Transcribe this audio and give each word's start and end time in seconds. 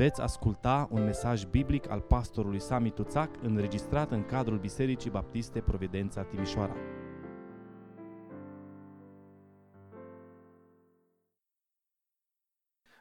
Veți 0.00 0.20
asculta 0.20 0.88
un 0.90 1.04
mesaj 1.04 1.44
biblic 1.44 1.90
al 1.90 2.00
pastorului 2.00 2.60
Sami 2.60 2.90
Tuțac 2.90 3.42
înregistrat 3.42 4.10
în 4.10 4.24
cadrul 4.24 4.58
Bisericii 4.58 5.10
Baptiste 5.10 5.60
Providența 5.60 6.22
Timișoara. 6.24 6.76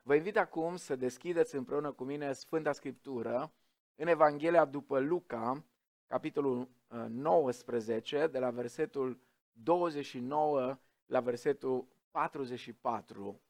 Vă 0.04 0.16
invit 0.16 0.38
acum 0.38 0.76
să 0.76 0.96
deschideți 0.96 1.56
împreună 1.56 1.92
cu 1.92 2.04
mine 2.04 2.34
Sfânta 2.34 2.72
Scriptură 2.72 3.52
în 3.96 4.08
Evanghelia 4.08 4.66
după 4.66 5.00
Luca, 5.00 5.64
capitolul 6.08 6.70
19, 7.10 8.24
uh, 8.24 8.32
de 8.32 8.40
la 8.40 8.50
versetul 8.50 9.20
29 9.52 10.80
la 11.06 11.20
versetul 11.20 11.88
44. 12.12 13.42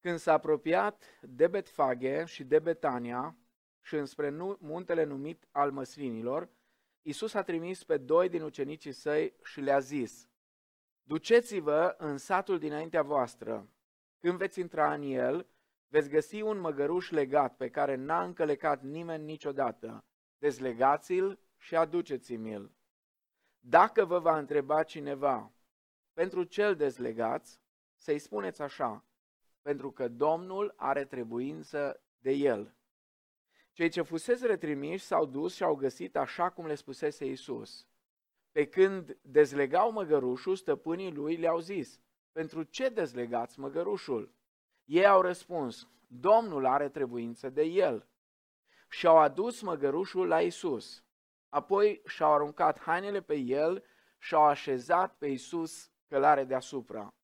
Când 0.00 0.18
s-a 0.18 0.32
apropiat 0.32 1.04
de 1.22 1.46
Betfage 1.46 2.24
și 2.24 2.44
de 2.44 2.58
Betania 2.58 3.36
și 3.80 3.94
înspre 3.94 4.30
muntele 4.58 5.04
numit 5.04 5.48
al 5.50 5.70
măslinilor, 5.70 6.48
Iisus 7.02 7.34
a 7.34 7.42
trimis 7.42 7.84
pe 7.84 7.96
doi 7.96 8.28
din 8.28 8.42
ucenicii 8.42 8.92
săi 8.92 9.34
și 9.42 9.60
le-a 9.60 9.78
zis, 9.78 10.28
Duceți-vă 11.02 11.94
în 11.98 12.18
satul 12.18 12.58
dinaintea 12.58 13.02
voastră. 13.02 13.68
Când 14.18 14.38
veți 14.38 14.60
intra 14.60 14.94
în 14.94 15.02
el, 15.02 15.46
veți 15.88 16.08
găsi 16.08 16.40
un 16.40 16.58
măgăruș 16.58 17.10
legat 17.10 17.56
pe 17.56 17.70
care 17.70 17.94
n-a 17.94 18.22
încălecat 18.22 18.82
nimeni 18.82 19.24
niciodată. 19.24 20.04
Dezlegați-l 20.38 21.38
și 21.56 21.76
aduceți-mi-l. 21.76 22.72
Dacă 23.58 24.04
vă 24.04 24.18
va 24.18 24.38
întreba 24.38 24.82
cineva, 24.82 25.52
pentru 26.12 26.44
cel 26.44 26.76
dezlegați, 26.76 27.60
să-i 27.96 28.18
spuneți 28.18 28.62
așa, 28.62 29.04
pentru 29.62 29.90
că 29.90 30.08
Domnul 30.08 30.74
are 30.76 31.04
trebuință 31.04 32.02
de 32.18 32.30
el. 32.30 32.74
Cei 33.72 33.88
ce 33.88 34.02
fusese 34.02 34.46
retrimiși 34.46 35.04
s-au 35.04 35.26
dus 35.26 35.54
și 35.54 35.62
au 35.62 35.74
găsit 35.74 36.16
așa 36.16 36.50
cum 36.50 36.66
le 36.66 36.74
spusese 36.74 37.26
Isus. 37.26 37.86
Pe 38.52 38.66
când 38.68 39.18
dezlegau 39.22 39.92
măgărușul, 39.92 40.56
stăpânii 40.56 41.12
lui 41.12 41.36
le-au 41.36 41.58
zis, 41.58 42.00
pentru 42.32 42.62
ce 42.62 42.88
dezlegați 42.88 43.60
măgărușul? 43.60 44.34
Ei 44.84 45.06
au 45.06 45.20
răspuns, 45.20 45.88
Domnul 46.06 46.66
are 46.66 46.88
trebuință 46.88 47.50
de 47.50 47.62
el. 47.62 48.08
Și 48.88 49.06
au 49.06 49.18
adus 49.18 49.60
măgărușul 49.60 50.26
la 50.26 50.40
Isus. 50.40 51.04
Apoi 51.48 52.02
și-au 52.06 52.32
aruncat 52.32 52.80
hainele 52.80 53.20
pe 53.22 53.34
el 53.34 53.84
și 54.18 54.34
au 54.34 54.44
așezat 54.44 55.16
pe 55.16 55.26
Isus 55.26 55.90
călare 56.08 56.44
deasupra. 56.44 57.14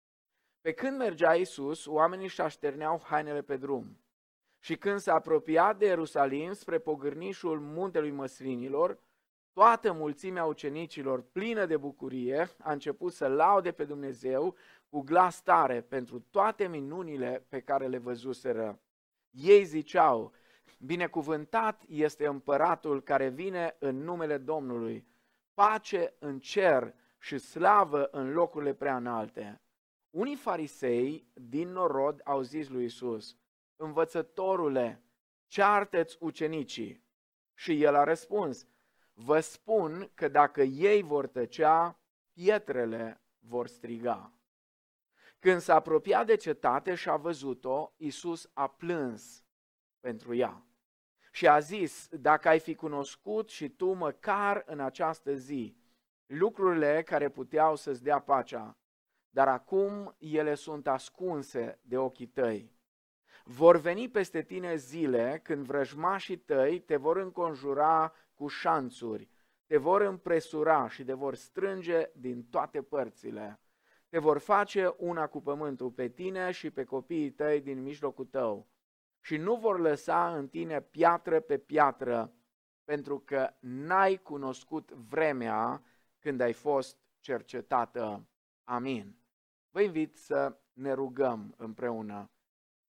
Pe 0.67 0.73
când 0.73 0.97
mergea 0.97 1.35
Isus, 1.35 1.87
oamenii 1.87 2.25
își 2.25 2.41
așterneau 2.41 3.03
hainele 3.05 3.43
pe 3.43 3.57
drum. 3.57 4.01
Și 4.59 4.77
când 4.77 4.99
s-a 4.99 5.15
apropiat 5.15 5.79
de 5.79 5.87
Ierusalim 5.87 6.53
spre 6.53 6.79
pogârnișul 6.79 7.61
muntelui 7.61 8.11
măslinilor, 8.11 8.99
toată 9.53 9.93
mulțimea 9.93 10.45
ucenicilor, 10.45 11.23
plină 11.33 11.67
de 11.67 11.77
bucurie, 11.77 12.49
a 12.59 12.73
început 12.73 13.13
să 13.13 13.27
laude 13.27 13.73
pe 13.73 13.85
Dumnezeu 13.85 14.55
cu 14.89 15.01
glas 15.01 15.43
tare 15.43 15.81
pentru 15.81 16.19
toate 16.31 16.67
minunile 16.67 17.47
pe 17.49 17.61
care 17.61 17.87
le 17.87 17.99
văzuseră. 17.99 18.81
Ei 19.31 19.65
ziceau, 19.65 20.33
binecuvântat 20.79 21.83
este 21.89 22.27
împăratul 22.27 23.03
care 23.03 23.29
vine 23.29 23.77
în 23.79 23.97
numele 23.97 24.39
Domnului, 24.39 25.07
pace 25.55 26.15
în 26.19 26.39
cer 26.39 26.95
și 27.19 27.39
slavă 27.39 28.09
în 28.11 28.33
locurile 28.33 28.75
prea 28.75 28.97
înalte. 28.97 29.61
Unii 30.17 30.37
farisei 30.37 31.27
din 31.35 31.69
norod 31.69 32.21
au 32.25 32.43
zis 32.43 32.69
lui 32.69 32.85
Isus, 32.85 33.37
învățătorule, 33.77 35.03
ceartă-ți 35.47 36.17
ucenicii. 36.21 37.05
Și 37.55 37.83
el 37.83 37.95
a 37.95 38.05
răspuns, 38.05 38.67
vă 39.13 39.41
spun 39.41 40.11
că 40.15 40.29
dacă 40.29 40.63
ei 40.63 41.03
vor 41.03 41.27
tăcea, 41.27 41.99
pietrele 42.33 43.21
vor 43.39 43.67
striga. 43.67 44.33
Când 45.39 45.61
s-a 45.61 45.75
apropiat 45.75 46.27
de 46.27 46.37
cetate 46.37 46.95
și 46.95 47.09
a 47.09 47.17
văzut-o, 47.17 47.93
Isus 47.97 48.51
a 48.53 48.69
plâns 48.69 49.45
pentru 50.01 50.35
ea. 50.35 50.67
Și 51.33 51.49
a 51.49 51.59
zis, 51.59 52.09
dacă 52.09 52.49
ai 52.49 52.61
fi 52.61 52.75
cunoscut 52.75 53.49
și 53.49 53.69
tu 53.69 53.93
măcar 53.93 54.63
în 54.67 54.81
această 54.81 55.35
zi 55.35 55.77
lucrurile 56.27 57.03
care 57.03 57.29
puteau 57.29 57.77
să-ți 57.77 58.03
dea 58.03 58.21
pacea, 58.21 58.77
dar 59.37 59.49
acum 59.49 60.15
ele 60.19 60.55
sunt 60.55 60.87
ascunse 60.87 61.79
de 61.83 61.99
ochii 61.99 62.27
tăi. 62.27 62.73
Vor 63.45 63.77
veni 63.77 64.09
peste 64.09 64.43
tine 64.43 64.77
zile 64.77 65.41
când 65.43 65.67
vrăjmașii 65.67 66.37
tăi 66.37 66.81
te 66.81 66.97
vor 66.97 67.17
înconjura 67.17 68.13
cu 68.35 68.47
șanțuri, 68.47 69.29
te 69.67 69.77
vor 69.77 70.01
împresura 70.01 70.89
și 70.89 71.05
te 71.05 71.13
vor 71.13 71.35
strânge 71.35 72.11
din 72.15 72.45
toate 72.45 72.83
părțile. 72.83 73.61
Te 74.09 74.19
vor 74.19 74.39
face 74.39 74.95
una 74.97 75.27
cu 75.27 75.41
pământul 75.41 75.91
pe 75.91 76.09
tine 76.09 76.51
și 76.51 76.71
pe 76.71 76.85
copiii 76.85 77.31
tăi 77.31 77.61
din 77.61 77.83
mijlocul 77.83 78.25
tău. 78.25 78.67
Și 79.21 79.37
nu 79.37 79.57
vor 79.57 79.81
lăsa 79.81 80.37
în 80.37 80.49
tine 80.49 80.81
piatră 80.81 81.41
pe 81.41 81.59
piatră, 81.59 82.33
pentru 82.85 83.19
că 83.19 83.51
n-ai 83.61 84.17
cunoscut 84.17 84.91
vremea 84.91 85.83
când 86.19 86.41
ai 86.41 86.53
fost 86.53 86.99
cercetată. 87.21 88.27
Amin. 88.65 89.25
Vă 89.77 89.83
invit 89.83 90.17
să 90.17 90.57
ne 90.73 90.93
rugăm 90.93 91.55
împreună. 91.57 92.31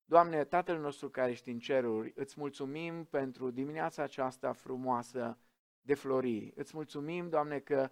Doamne, 0.05 0.43
Tatăl 0.43 0.79
nostru 0.79 1.09
care 1.09 1.31
ești 1.31 1.49
în 1.49 1.59
ceruri, 1.59 2.11
îți 2.15 2.35
mulțumim 2.37 3.03
pentru 3.03 3.51
dimineața 3.51 4.03
aceasta 4.03 4.51
frumoasă 4.51 5.37
de 5.81 5.93
flori. 5.93 6.51
Îți 6.55 6.75
mulțumim, 6.75 7.29
Doamne, 7.29 7.59
că 7.59 7.89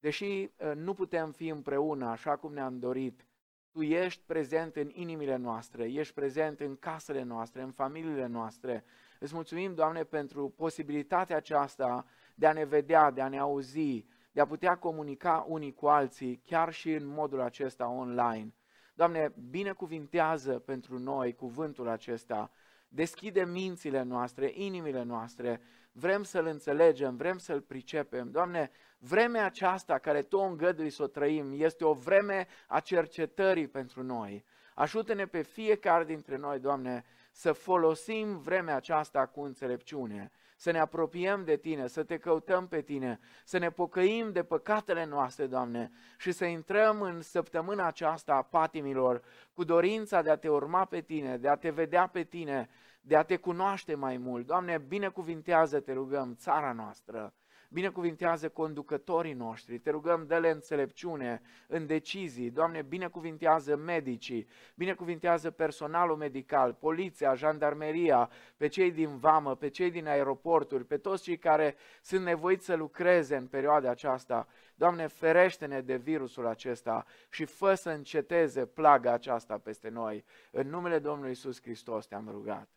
deși 0.00 0.24
uh, 0.24 0.72
nu 0.74 0.94
putem 0.94 1.32
fi 1.32 1.48
împreună 1.48 2.06
așa 2.06 2.36
cum 2.36 2.52
ne-am 2.52 2.78
dorit, 2.78 3.26
Tu 3.70 3.82
ești 3.82 4.22
prezent 4.26 4.76
în 4.76 4.90
inimile 4.92 5.36
noastre, 5.36 5.92
ești 5.92 6.14
prezent 6.14 6.60
în 6.60 6.76
casele 6.76 7.22
noastre, 7.22 7.62
în 7.62 7.72
familiile 7.72 8.26
noastre. 8.26 8.84
Îți 9.20 9.34
mulțumim, 9.34 9.74
Doamne, 9.74 10.04
pentru 10.04 10.48
posibilitatea 10.48 11.36
aceasta 11.36 12.06
de 12.34 12.46
a 12.46 12.52
ne 12.52 12.64
vedea, 12.64 13.10
de 13.10 13.20
a 13.20 13.28
ne 13.28 13.38
auzi, 13.38 14.06
de 14.36 14.42
a 14.42 14.46
putea 14.46 14.76
comunica 14.76 15.44
unii 15.48 15.74
cu 15.74 15.86
alții, 15.86 16.40
chiar 16.44 16.72
și 16.72 16.92
în 16.92 17.06
modul 17.06 17.40
acesta 17.40 17.88
online. 17.88 18.54
Doamne, 18.94 19.32
binecuvintează 19.50 20.58
pentru 20.58 20.98
noi 20.98 21.34
cuvântul 21.34 21.88
acesta, 21.88 22.50
deschide 22.88 23.44
mințile 23.44 24.02
noastre, 24.02 24.52
inimile 24.54 25.02
noastre, 25.02 25.60
vrem 25.92 26.22
să-L 26.22 26.46
înțelegem, 26.46 27.16
vrem 27.16 27.38
să-L 27.38 27.60
pricepem. 27.60 28.30
Doamne, 28.30 28.70
vremea 28.98 29.44
aceasta 29.44 29.98
care 29.98 30.22
Tu 30.22 30.36
o 30.36 30.44
îngădui 30.44 30.90
să 30.90 31.02
o 31.02 31.06
trăim 31.06 31.52
este 31.54 31.84
o 31.84 31.92
vreme 31.92 32.46
a 32.66 32.80
cercetării 32.80 33.68
pentru 33.68 34.02
noi. 34.02 34.44
Ajută-ne 34.74 35.26
pe 35.26 35.42
fiecare 35.42 36.04
dintre 36.04 36.36
noi, 36.36 36.58
Doamne, 36.58 37.04
să 37.32 37.52
folosim 37.52 38.38
vremea 38.38 38.76
aceasta 38.76 39.26
cu 39.26 39.40
înțelepciune 39.40 40.30
să 40.56 40.70
ne 40.70 40.78
apropiem 40.78 41.44
de 41.44 41.56
Tine, 41.56 41.86
să 41.86 42.02
Te 42.02 42.18
căutăm 42.18 42.66
pe 42.68 42.80
Tine, 42.80 43.18
să 43.44 43.58
ne 43.58 43.70
pocăim 43.70 44.32
de 44.32 44.42
păcatele 44.42 45.04
noastre, 45.04 45.46
Doamne, 45.46 45.90
și 46.18 46.32
să 46.32 46.44
intrăm 46.44 47.02
în 47.02 47.22
săptămâna 47.22 47.86
aceasta 47.86 48.34
a 48.34 48.42
patimilor 48.42 49.22
cu 49.52 49.64
dorința 49.64 50.22
de 50.22 50.30
a 50.30 50.36
Te 50.36 50.48
urma 50.48 50.84
pe 50.84 51.00
Tine, 51.00 51.36
de 51.36 51.48
a 51.48 51.56
Te 51.56 51.70
vedea 51.70 52.06
pe 52.06 52.22
Tine, 52.22 52.68
de 53.00 53.16
a 53.16 53.22
Te 53.22 53.36
cunoaște 53.36 53.94
mai 53.94 54.16
mult. 54.16 54.46
Doamne, 54.46 54.78
binecuvintează, 54.78 55.80
Te 55.80 55.92
rugăm, 55.92 56.34
țara 56.34 56.72
noastră, 56.72 57.34
binecuvintează 57.70 58.48
conducătorii 58.48 59.32
noștri, 59.32 59.78
te 59.78 59.90
rugăm, 59.90 60.26
dă-le 60.26 60.50
înțelepciune 60.50 61.42
în 61.66 61.86
decizii, 61.86 62.50
Doamne, 62.50 62.82
binecuvintează 62.82 63.76
medicii, 63.76 64.48
binecuvintează 64.74 65.50
personalul 65.50 66.16
medical, 66.16 66.72
poliția, 66.74 67.34
jandarmeria, 67.34 68.30
pe 68.56 68.66
cei 68.66 68.92
din 68.92 69.18
vamă, 69.18 69.56
pe 69.56 69.68
cei 69.68 69.90
din 69.90 70.06
aeroporturi, 70.06 70.84
pe 70.84 70.96
toți 70.96 71.22
cei 71.22 71.38
care 71.38 71.76
sunt 72.02 72.24
nevoiți 72.24 72.64
să 72.64 72.74
lucreze 72.74 73.36
în 73.36 73.46
perioada 73.46 73.90
aceasta. 73.90 74.46
Doamne, 74.74 75.06
ferește-ne 75.06 75.80
de 75.80 75.96
virusul 75.96 76.46
acesta 76.46 77.06
și 77.30 77.44
fă 77.44 77.74
să 77.74 77.90
înceteze 77.90 78.66
plaga 78.66 79.12
aceasta 79.12 79.58
peste 79.58 79.88
noi. 79.88 80.24
În 80.50 80.68
numele 80.68 80.98
Domnului 80.98 81.30
Isus 81.30 81.60
Hristos 81.60 82.06
te-am 82.06 82.28
rugat. 82.30 82.68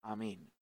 Amin. 0.00 0.52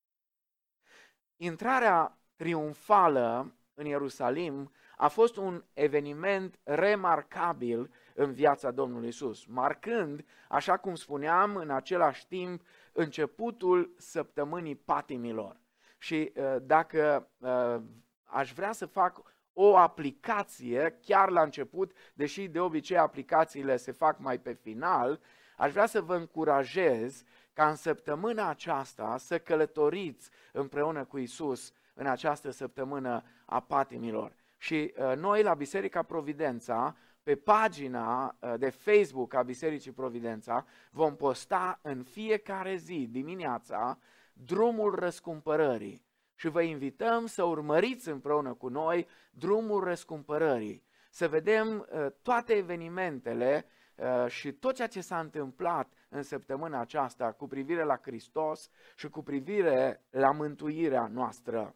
Intrarea 1.37 2.19
triumfală 2.37 3.55
în 3.83 3.89
Ierusalim 3.89 4.73
a 4.97 5.09
fost 5.09 5.37
un 5.37 5.65
eveniment 5.73 6.59
remarcabil 6.63 7.91
în 8.15 8.33
viața 8.33 8.71
Domnului 8.71 9.09
Isus, 9.09 9.45
marcând, 9.47 10.25
așa 10.49 10.77
cum 10.77 10.95
spuneam, 10.95 11.57
în 11.57 11.71
același 11.71 12.27
timp 12.27 12.63
începutul 12.93 13.95
săptămânii 13.99 14.77
patimilor. 14.77 15.57
Și 15.99 16.33
uh, 16.37 16.57
dacă 16.63 17.29
uh, 17.39 17.81
aș 18.25 18.53
vrea 18.53 18.73
să 18.73 18.87
fac 18.87 19.23
o 19.53 19.77
aplicație 19.77 20.99
chiar 21.03 21.31
la 21.31 21.43
început, 21.43 21.93
deși 22.15 22.49
de 22.49 22.61
obicei 22.61 22.99
aplicațiile 22.99 23.77
se 23.77 23.93
fac 23.93 24.19
mai 24.19 24.39
pe 24.39 24.53
final, 24.53 25.21
aș 25.57 25.73
vrea 25.73 25.87
să 25.87 26.01
vă 26.01 26.15
încurajez 26.15 27.23
ca 27.53 27.69
în 27.69 27.77
săptămâna 27.77 28.49
aceasta 28.49 29.17
să 29.19 29.39
călătoriți 29.39 30.31
împreună 30.53 31.05
cu 31.05 31.19
Isus 31.19 31.73
în 32.03 32.09
această 32.09 32.51
săptămână 32.51 33.23
a 33.45 33.61
patimilor. 33.61 34.33
Și 34.59 34.95
uh, 34.97 35.17
noi 35.17 35.43
la 35.43 35.55
Biserica 35.55 36.03
Providența, 36.03 36.97
pe 37.23 37.37
pagina 37.37 38.37
uh, 38.41 38.55
de 38.59 38.71
Facebook 38.71 39.35
a 39.35 39.43
Bisericii 39.43 39.93
Providența, 39.93 40.67
vom 40.91 41.17
posta 41.17 41.79
în 41.83 42.03
fiecare 42.03 42.77
zi 42.77 43.09
dimineața 43.11 43.99
drumul 44.33 44.95
răscumpărării. 44.95 46.05
Și 46.35 46.49
vă 46.49 46.63
invităm 46.63 47.27
să 47.27 47.43
urmăriți 47.43 48.09
împreună 48.09 48.55
cu 48.55 48.69
noi 48.69 49.07
drumul 49.31 49.85
răscumpărării, 49.85 50.83
să 51.11 51.29
vedem 51.29 51.87
uh, 51.93 52.07
toate 52.23 52.53
evenimentele 52.53 53.67
uh, 53.95 54.27
și 54.29 54.53
tot 54.53 54.75
ceea 54.75 54.89
ce 54.89 55.01
s-a 55.01 55.19
întâmplat 55.19 55.93
în 56.09 56.23
săptămâna 56.23 56.81
aceasta 56.81 57.33
cu 57.33 57.47
privire 57.47 57.85
la 57.85 58.01
Hristos 58.03 58.71
și 58.97 59.09
cu 59.09 59.23
privire 59.23 60.05
la 60.11 60.31
mântuirea 60.31 61.07
noastră. 61.07 61.75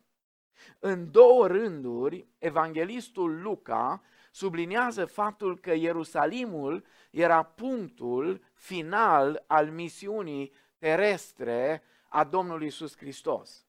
În 0.78 1.10
două 1.10 1.46
rânduri, 1.46 2.28
evanghelistul 2.38 3.42
Luca 3.42 4.02
subliniază 4.30 5.04
faptul 5.04 5.58
că 5.58 5.74
Ierusalimul 5.74 6.84
era 7.10 7.42
punctul 7.42 8.44
final 8.54 9.44
al 9.46 9.70
misiunii 9.70 10.52
terestre 10.78 11.82
a 12.08 12.24
Domnului 12.24 12.66
Isus 12.66 12.96
Hristos. 12.96 13.66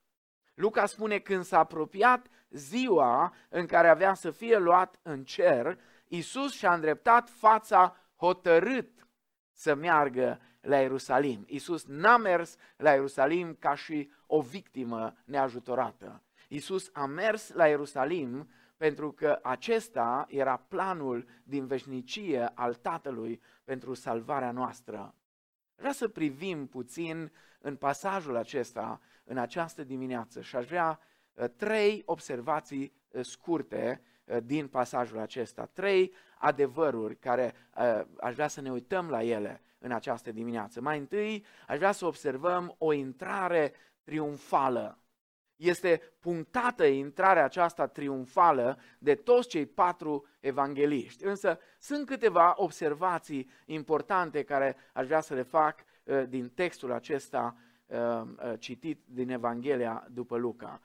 Luca 0.53 0.85
spune 0.85 1.19
când 1.19 1.43
s-a 1.43 1.59
apropiat 1.59 2.27
ziua 2.49 3.33
în 3.49 3.65
care 3.65 3.87
avea 3.87 4.13
să 4.13 4.31
fie 4.31 4.57
luat 4.57 4.99
în 5.01 5.23
cer, 5.23 5.79
Isus 6.07 6.53
și-a 6.53 6.73
îndreptat 6.73 7.29
fața 7.29 7.95
hotărât 8.15 9.07
să 9.51 9.75
meargă 9.75 10.39
la 10.61 10.79
Ierusalim. 10.79 11.45
Isus 11.47 11.85
n-a 11.85 12.17
mers 12.17 12.55
la 12.77 12.91
Ierusalim 12.91 13.55
ca 13.59 13.75
și 13.75 14.11
o 14.25 14.41
victimă 14.41 15.15
neajutorată. 15.25 16.21
Isus 16.47 16.89
a 16.94 17.05
mers 17.05 17.53
la 17.53 17.67
Ierusalim 17.67 18.49
pentru 18.77 19.11
că 19.11 19.39
acesta 19.44 20.25
era 20.29 20.57
planul 20.57 21.27
din 21.44 21.65
veșnicie 21.65 22.51
al 22.53 22.73
Tatălui 22.73 23.41
pentru 23.63 23.94
salvarea 23.94 24.51
noastră. 24.51 25.15
Vreau 25.75 25.94
să 25.94 26.07
privim 26.07 26.67
puțin 26.67 27.31
în 27.59 27.75
pasajul 27.75 28.35
acesta, 28.35 29.01
în 29.23 29.38
această 29.38 29.83
dimineață 29.83 30.41
și 30.41 30.55
aș 30.55 30.65
vrea 30.65 30.99
uh, 31.33 31.45
trei 31.55 32.03
observații 32.05 32.94
uh, 33.11 33.25
scurte 33.25 34.01
uh, 34.25 34.38
din 34.44 34.67
pasajul 34.67 35.19
acesta, 35.19 35.65
trei 35.65 36.13
adevăruri 36.38 37.15
care 37.15 37.53
aș 38.19 38.33
vrea 38.33 38.47
să 38.47 38.61
ne 38.61 38.71
uităm 38.71 39.09
la 39.09 39.23
ele 39.23 39.61
în 39.79 39.91
această 39.91 40.31
dimineață. 40.31 40.81
Mai 40.81 40.97
întâi, 40.97 41.45
aș 41.67 41.77
vrea 41.77 41.91
să 41.91 42.05
observăm 42.05 42.75
o 42.77 42.94
intrare 42.94 43.73
triumfală 44.03 44.99
este 45.57 46.01
punctată 46.19 46.86
intrarea 46.86 47.44
aceasta 47.44 47.88
triumfală 47.88 48.80
de 49.00 49.15
toți 49.15 49.48
cei 49.48 49.65
patru 49.65 50.27
evangeliști. 50.39 51.25
Însă 51.25 51.59
sunt 51.80 52.06
câteva 52.06 52.54
observații 52.56 53.50
importante 53.65 54.44
care 54.44 54.75
aș 54.94 55.06
vrea 55.06 55.21
să 55.21 55.33
le 55.33 55.42
fac 55.42 55.80
uh, 56.04 56.24
din 56.30 56.50
textul 56.50 56.92
acesta 56.92 57.56
uh, 57.86 57.98
uh, 57.98 58.54
citit 58.59 59.01
din 59.06 59.30
Evanghelia 59.30 60.07
după 60.09 60.38
Luca. 60.38 60.81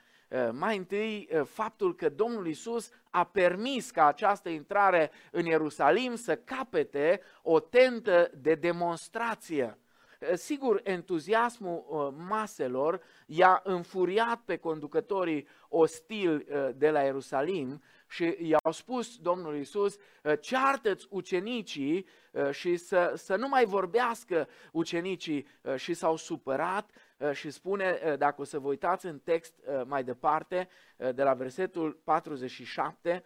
Mai 0.52 0.76
întâi, 0.76 1.28
faptul 1.44 1.94
că 1.94 2.08
Domnul 2.08 2.46
Isus 2.46 2.90
a 3.10 3.24
permis 3.24 3.90
ca 3.90 4.06
această 4.06 4.48
intrare 4.48 5.10
în 5.30 5.44
Ierusalim 5.44 6.14
să 6.14 6.36
capete 6.36 7.20
o 7.42 7.60
tentă 7.60 8.30
de 8.34 8.54
demonstrație. 8.54 9.78
Eh, 10.22 10.36
sigur, 10.36 10.80
entuziasmul 10.84 11.84
eh, 11.90 12.24
maselor 12.28 13.00
i-a 13.26 13.60
înfuriat 13.64 14.40
pe 14.44 14.56
conducătorii 14.56 15.46
ostili 15.68 16.46
eh, 16.48 16.68
de 16.74 16.90
la 16.90 17.00
Ierusalim 17.00 17.82
și 18.08 18.36
i-au 18.40 18.72
spus 18.72 19.16
Domnul 19.16 19.56
Iisus, 19.56 19.96
ceartă-ți 20.40 21.06
ucenicii 21.10 22.06
și 22.50 22.76
să, 22.76 23.12
să 23.16 23.36
nu 23.36 23.48
mai 23.48 23.64
vorbească 23.64 24.48
ucenicii 24.72 25.46
și 25.76 25.94
s-au 25.94 26.16
supărat 26.16 26.90
și 27.32 27.50
spune, 27.50 28.16
dacă 28.18 28.40
o 28.40 28.44
să 28.44 28.58
vă 28.58 28.68
uitați 28.68 29.06
în 29.06 29.18
text 29.18 29.54
mai 29.86 30.04
departe, 30.04 30.68
de 30.96 31.22
la 31.22 31.34
versetul 31.34 32.00
47, 32.04 33.24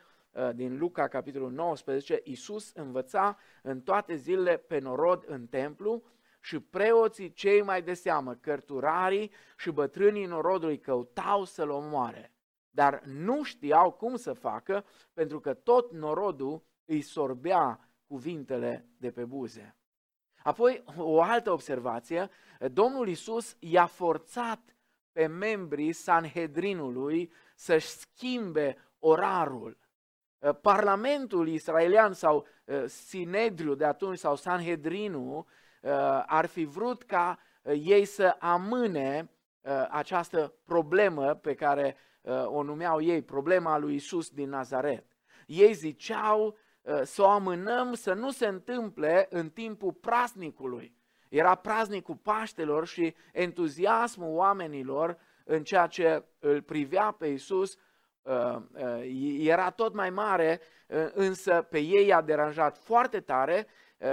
din 0.54 0.78
Luca, 0.78 1.08
capitolul 1.08 1.50
19, 1.50 2.20
Iisus 2.24 2.72
învăța 2.74 3.38
în 3.62 3.80
toate 3.80 4.14
zilele 4.14 4.56
pe 4.56 4.78
norod 4.78 5.24
în 5.26 5.46
templu 5.46 6.02
și 6.46 6.60
preoții 6.60 7.32
cei 7.32 7.62
mai 7.62 7.82
de 7.82 7.94
seamă, 7.94 8.34
cărturarii 8.34 9.30
și 9.56 9.70
bătrânii 9.70 10.26
norodului 10.26 10.78
căutau 10.78 11.44
să-l 11.44 11.70
omoare, 11.70 12.32
dar 12.70 13.02
nu 13.04 13.42
știau 13.42 13.92
cum 13.92 14.16
să 14.16 14.32
facă, 14.32 14.84
pentru 15.12 15.40
că 15.40 15.54
tot 15.54 15.92
norodul 15.92 16.64
îi 16.84 17.00
sorbea 17.00 17.90
cuvintele 18.06 18.88
de 18.98 19.10
pe 19.10 19.24
buze. 19.24 19.76
Apoi, 20.42 20.84
o 20.96 21.22
altă 21.22 21.52
observație, 21.52 22.30
Domnul 22.72 23.08
Isus 23.08 23.56
i-a 23.58 23.86
forțat 23.86 24.76
pe 25.12 25.26
membrii 25.26 25.92
Sanhedrinului 25.92 27.32
să-și 27.54 27.86
schimbe 27.86 28.76
orarul. 28.98 29.78
Parlamentul 30.60 31.48
israelian 31.48 32.12
sau 32.12 32.46
uh, 32.64 32.84
Sinedriu 32.86 33.74
de 33.74 33.84
atunci 33.84 34.18
sau 34.18 34.36
Sanhedrinul 34.36 35.36
Uh, 35.36 35.65
ar 36.26 36.46
fi 36.46 36.64
vrut 36.64 37.02
ca 37.02 37.38
uh, 37.62 37.82
ei 37.84 38.04
să 38.04 38.36
amâne 38.38 39.30
uh, 39.60 39.86
această 39.90 40.54
problemă 40.64 41.34
pe 41.34 41.54
care 41.54 41.96
o 42.46 42.62
numeau 42.62 43.00
ei, 43.00 43.22
problema 43.22 43.78
lui 43.78 43.94
Isus 43.94 44.30
din 44.30 44.48
Nazaret. 44.48 45.04
Ei 45.46 45.72
ziceau 45.72 46.56
să 47.02 47.22
o 47.22 47.28
amânăm 47.28 47.94
să 47.94 48.12
nu 48.12 48.30
se 48.30 48.46
întâmple 48.46 49.26
în 49.30 49.50
timpul 49.50 49.92
praznicului. 49.92 50.96
Era 51.28 51.54
praznicul 51.54 52.14
Paștelor 52.14 52.86
și 52.86 53.14
entuziasmul 53.32 54.36
oamenilor 54.36 55.18
în 55.44 55.62
ceea 55.62 55.86
ce 55.86 56.24
îl 56.38 56.62
privea 56.62 57.10
pe 57.10 57.26
Isus 57.26 57.76
era 59.38 59.70
tot 59.70 59.94
mai 59.94 60.10
mare, 60.10 60.60
însă 61.12 61.66
pe 61.70 61.78
ei 61.78 62.12
a 62.12 62.22
deranjat 62.22 62.78
foarte 62.78 63.20
tare 63.20 63.66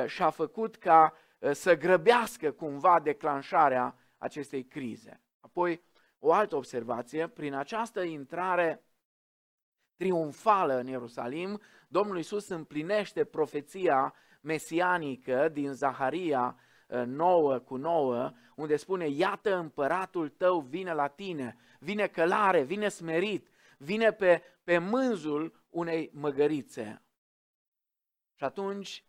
și 0.06 0.22
a 0.22 0.30
făcut 0.30 0.75
ca 0.75 1.14
Uh, 1.14 1.23
să 1.51 1.78
grăbească 1.78 2.51
cumva 2.51 3.00
declanșarea 3.00 3.95
acestei 4.18 4.66
crize. 4.66 5.22
Apoi, 5.40 5.84
o 6.19 6.34
altă 6.34 6.56
observație, 6.56 7.28
prin 7.28 7.54
această 7.54 8.01
intrare 8.01 8.84
triumfală 9.96 10.74
în 10.74 10.88
Ierusalim, 10.88 11.62
Domnul 11.88 12.18
Isus 12.18 12.48
împlinește 12.48 13.24
profeția 13.24 14.13
mesianică 14.41 15.50
din 15.50 15.74
Zaharia 15.74 16.58
9 17.06 17.53
uh, 17.53 17.62
cu 17.62 17.75
9, 17.75 18.32
unde 18.56 18.75
spune, 18.75 19.08
iată 19.08 19.56
împăratul 19.56 20.29
tău 20.29 20.60
vine 20.60 20.94
la 20.94 21.08
tine, 21.08 21.58
vine 21.79 22.08
călare, 22.08 22.63
vine 22.63 22.89
smerit, 22.89 23.48
vine 23.77 24.12
pe, 24.12 24.44
pe 24.63 24.77
mânzul 24.77 25.63
unei 25.70 26.10
măgărițe. 26.13 27.01
Și 28.36 28.44
atunci, 28.44 29.06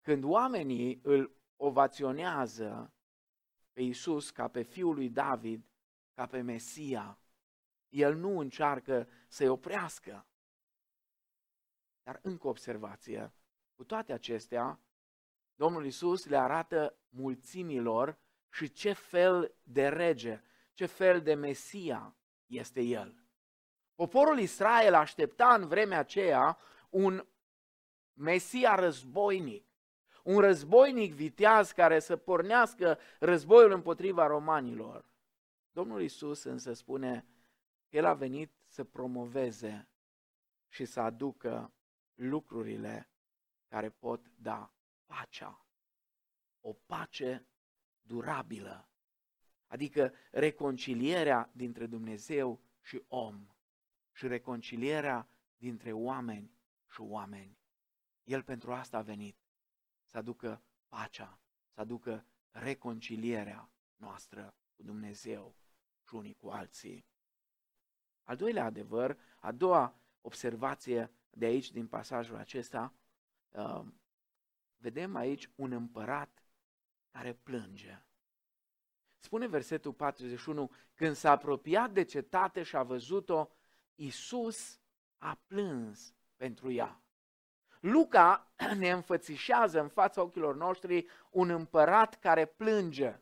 când 0.00 0.24
oamenii 0.24 1.00
îl 1.02 1.37
ovaționează 1.60 2.92
pe 3.72 3.80
Isus 3.82 4.30
ca 4.30 4.48
pe 4.48 4.62
fiul 4.62 4.94
lui 4.94 5.08
David, 5.08 5.64
ca 6.14 6.26
pe 6.26 6.40
Mesia. 6.40 7.18
El 7.88 8.14
nu 8.14 8.38
încearcă 8.38 9.08
să-i 9.28 9.48
oprească. 9.48 10.26
Dar 12.02 12.18
încă 12.22 12.46
o 12.46 12.50
observație. 12.50 13.32
Cu 13.74 13.84
toate 13.84 14.12
acestea, 14.12 14.80
Domnul 15.54 15.86
Isus 15.86 16.26
le 16.26 16.36
arată 16.36 16.98
mulțimilor 17.08 18.18
și 18.50 18.72
ce 18.72 18.92
fel 18.92 19.54
de 19.62 19.88
rege, 19.88 20.42
ce 20.74 20.86
fel 20.86 21.22
de 21.22 21.34
Mesia 21.34 22.16
este 22.46 22.80
El. 22.80 23.22
Poporul 23.94 24.38
Israel 24.38 24.94
aștepta 24.94 25.54
în 25.54 25.66
vremea 25.66 25.98
aceea 25.98 26.58
un 26.90 27.26
Mesia 28.12 28.74
războinic, 28.74 29.67
un 30.22 30.38
războinic 30.38 31.12
viteaz 31.14 31.72
care 31.72 31.98
să 31.98 32.16
pornească 32.16 32.98
războiul 33.18 33.72
împotriva 33.72 34.26
romanilor. 34.26 35.04
Domnul 35.72 36.02
Isus 36.02 36.42
însă 36.42 36.72
spune 36.72 37.26
că 37.88 37.96
El 37.96 38.04
a 38.04 38.14
venit 38.14 38.52
să 38.66 38.84
promoveze 38.84 39.88
și 40.68 40.84
să 40.84 41.00
aducă 41.00 41.72
lucrurile 42.14 43.10
care 43.68 43.90
pot 43.90 44.30
da 44.36 44.72
pacea. 45.06 45.66
O 46.60 46.72
pace 46.72 47.46
durabilă, 48.02 48.88
adică 49.66 50.12
reconcilierea 50.30 51.50
dintre 51.52 51.86
Dumnezeu 51.86 52.60
și 52.80 53.02
om 53.08 53.46
și 54.12 54.26
reconcilierea 54.26 55.28
dintre 55.56 55.92
oameni 55.92 56.58
și 56.90 57.00
oameni. 57.00 57.58
El 58.24 58.42
pentru 58.42 58.72
asta 58.72 58.96
a 58.96 59.02
venit 59.02 59.36
să 60.10 60.18
aducă 60.18 60.62
pacea, 60.88 61.38
să 61.74 61.80
aducă 61.80 62.24
reconcilierea 62.50 63.70
noastră 63.96 64.54
cu 64.76 64.82
Dumnezeu 64.82 65.54
și 66.08 66.14
unii 66.14 66.34
cu 66.34 66.48
alții. 66.48 67.06
Al 68.22 68.36
doilea 68.36 68.64
adevăr, 68.64 69.18
a 69.40 69.52
doua 69.52 69.94
observație 70.20 71.10
de 71.30 71.44
aici, 71.44 71.70
din 71.70 71.86
pasajul 71.86 72.36
acesta, 72.36 72.94
uh, 73.48 73.84
vedem 74.76 75.16
aici 75.16 75.50
un 75.54 75.72
împărat 75.72 76.42
care 77.10 77.32
plânge. 77.32 78.02
Spune 79.18 79.46
versetul 79.46 79.92
41, 79.92 80.70
când 80.94 81.16
s-a 81.16 81.30
apropiat 81.30 81.92
de 81.92 82.02
cetate 82.02 82.62
și 82.62 82.76
a 82.76 82.82
văzut-o, 82.82 83.48
Iisus 83.94 84.80
a 85.18 85.40
plâns 85.46 86.14
pentru 86.36 86.70
ea. 86.70 87.02
Luca 87.80 88.46
ne 88.78 88.90
înfățișează 88.90 89.80
în 89.80 89.88
fața 89.88 90.22
ochilor 90.22 90.56
noștri 90.56 91.06
un 91.30 91.50
împărat 91.50 92.18
care 92.18 92.46
plânge. 92.46 93.20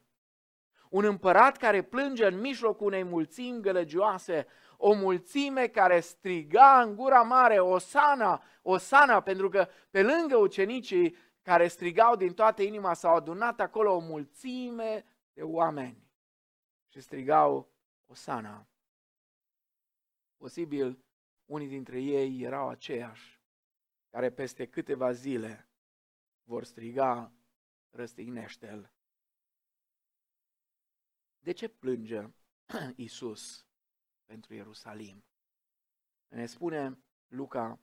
Un 0.91 1.05
împărat 1.05 1.57
care 1.57 1.83
plânge 1.83 2.27
în 2.27 2.41
mijlocul 2.41 2.87
unei 2.87 3.05
mulțimi 3.05 3.61
gălăgioase, 3.61 4.47
o 4.77 4.93
mulțime 4.93 5.67
care 5.67 6.01
striga 6.01 6.81
în 6.81 6.97
gura 6.97 7.23
mare, 7.23 7.59
Osana, 7.59 8.43
Osana, 8.63 9.21
pentru 9.21 9.49
că 9.49 9.69
pe 9.91 10.03
lângă 10.03 10.37
ucenicii 10.37 11.17
care 11.43 11.69
strigau 11.69 12.17
din 12.17 12.35
toată 12.35 12.63
inima 12.63 12.95
s-au 12.95 13.15
adunat 13.15 13.61
acolo 13.61 13.95
o 13.95 13.99
mulțime 13.99 15.05
de 15.33 15.43
oameni 15.43 16.07
și 16.89 17.01
strigau 17.01 17.73
Osana. 18.07 18.67
Posibil 20.37 21.05
unii 21.45 21.69
dintre 21.69 22.01
ei 22.01 22.43
erau 22.43 22.69
aceiași 22.69 23.36
care 24.17 24.31
peste 24.31 24.69
câteva 24.69 25.13
zile 25.13 25.69
vor 26.43 26.65
striga 26.65 27.33
răstignește-l. 27.91 28.93
De 31.39 31.53
ce 31.53 31.69
plânge 31.69 32.29
Isus 33.07 33.67
pentru 34.25 34.55
Ierusalim? 34.55 35.25
Ne 36.29 36.47
spune 36.47 36.99
Luca 37.27 37.81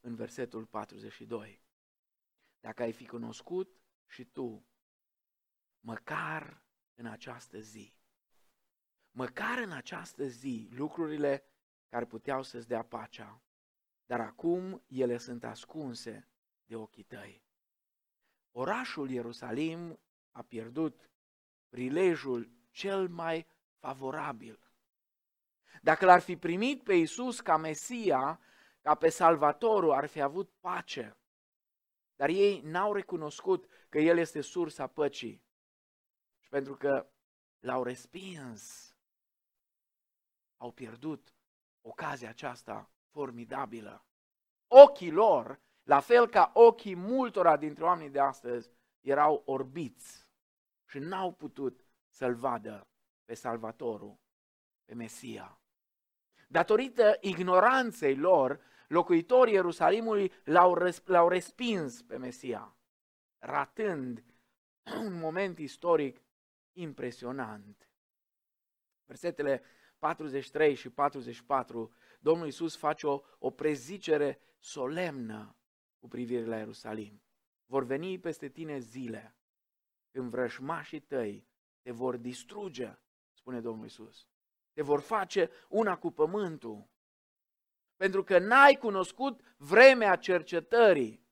în 0.00 0.14
versetul 0.14 0.66
42. 0.66 1.62
Dacă 2.58 2.82
ai 2.82 2.92
fi 2.92 3.06
cunoscut 3.06 3.80
și 4.06 4.24
tu, 4.24 4.66
măcar 5.80 6.64
în 6.94 7.06
această 7.06 7.60
zi, 7.60 7.94
măcar 9.10 9.58
în 9.58 9.72
această 9.72 10.26
zi, 10.26 10.68
lucrurile 10.70 11.44
care 11.88 12.06
puteau 12.06 12.42
să-ți 12.42 12.68
dea 12.68 12.84
pacea, 12.84 13.42
dar 14.10 14.20
acum 14.20 14.82
ele 14.86 15.18
sunt 15.18 15.44
ascunse 15.44 16.28
de 16.64 16.76
ochii 16.76 17.02
tăi. 17.02 17.42
Orașul 18.50 19.10
Ierusalim 19.10 20.00
a 20.30 20.42
pierdut 20.42 21.10
prilejul 21.68 22.50
cel 22.70 23.08
mai 23.08 23.46
favorabil. 23.78 24.60
Dacă 25.82 26.04
l-ar 26.04 26.20
fi 26.20 26.36
primit 26.36 26.82
pe 26.82 26.94
Isus 26.94 27.40
ca 27.40 27.56
Mesia, 27.56 28.40
ca 28.80 28.94
pe 28.94 29.08
Salvatorul, 29.08 29.92
ar 29.92 30.06
fi 30.06 30.20
avut 30.20 30.50
pace. 30.60 31.16
Dar 32.16 32.28
ei 32.28 32.60
n-au 32.60 32.92
recunoscut 32.92 33.68
că 33.88 33.98
El 33.98 34.18
este 34.18 34.40
sursa 34.40 34.86
păcii. 34.86 35.42
Și 36.38 36.48
pentru 36.48 36.76
că 36.76 37.10
l-au 37.58 37.82
respins, 37.82 38.94
au 40.56 40.72
pierdut 40.72 41.34
ocazia 41.80 42.28
aceasta 42.28 42.90
formidabilă. 43.10 44.04
Ochii 44.66 45.10
lor, 45.10 45.60
la 45.82 46.00
fel 46.00 46.28
ca 46.28 46.50
ochii 46.54 46.96
multora 46.96 47.56
dintre 47.56 47.84
oamenii 47.84 48.10
de 48.10 48.20
astăzi, 48.20 48.70
erau 49.00 49.42
orbiți 49.46 50.28
și 50.86 50.98
n-au 50.98 51.32
putut 51.32 51.84
să-L 52.08 52.34
vadă 52.34 52.88
pe 53.24 53.34
Salvatorul, 53.34 54.18
pe 54.84 54.94
Mesia. 54.94 55.60
Datorită 56.48 57.16
ignoranței 57.20 58.16
lor, 58.16 58.60
locuitorii 58.88 59.54
Ierusalimului 59.54 60.32
l-au, 60.44 60.78
l-au 61.04 61.28
respins 61.28 62.02
pe 62.02 62.16
Mesia, 62.16 62.76
ratând 63.38 64.24
un 65.04 65.18
moment 65.18 65.58
istoric 65.58 66.22
impresionant. 66.72 67.90
Versetele 69.04 69.62
43 70.00 70.74
și 70.74 70.88
44, 70.88 71.92
Domnul 72.20 72.46
Iisus 72.46 72.76
face 72.76 73.06
o, 73.06 73.20
o 73.38 73.50
prezicere 73.50 74.40
solemnă 74.58 75.56
cu 75.98 76.08
privire 76.08 76.44
la 76.44 76.56
Ierusalim. 76.56 77.22
Vor 77.66 77.84
veni 77.84 78.18
peste 78.18 78.48
tine 78.48 78.78
zile 78.78 79.36
când 80.10 80.30
vrășmașii 80.30 81.00
tăi 81.00 81.48
te 81.82 81.90
vor 81.90 82.16
distruge, 82.16 82.98
spune 83.32 83.60
Domnul 83.60 83.84
Iisus. 83.84 84.26
Te 84.72 84.82
vor 84.82 85.00
face 85.00 85.50
una 85.68 85.98
cu 85.98 86.10
pământul. 86.10 86.88
Pentru 87.96 88.24
că 88.24 88.38
n-ai 88.38 88.74
cunoscut 88.74 89.40
vremea 89.56 90.16
cercetării. 90.16 91.28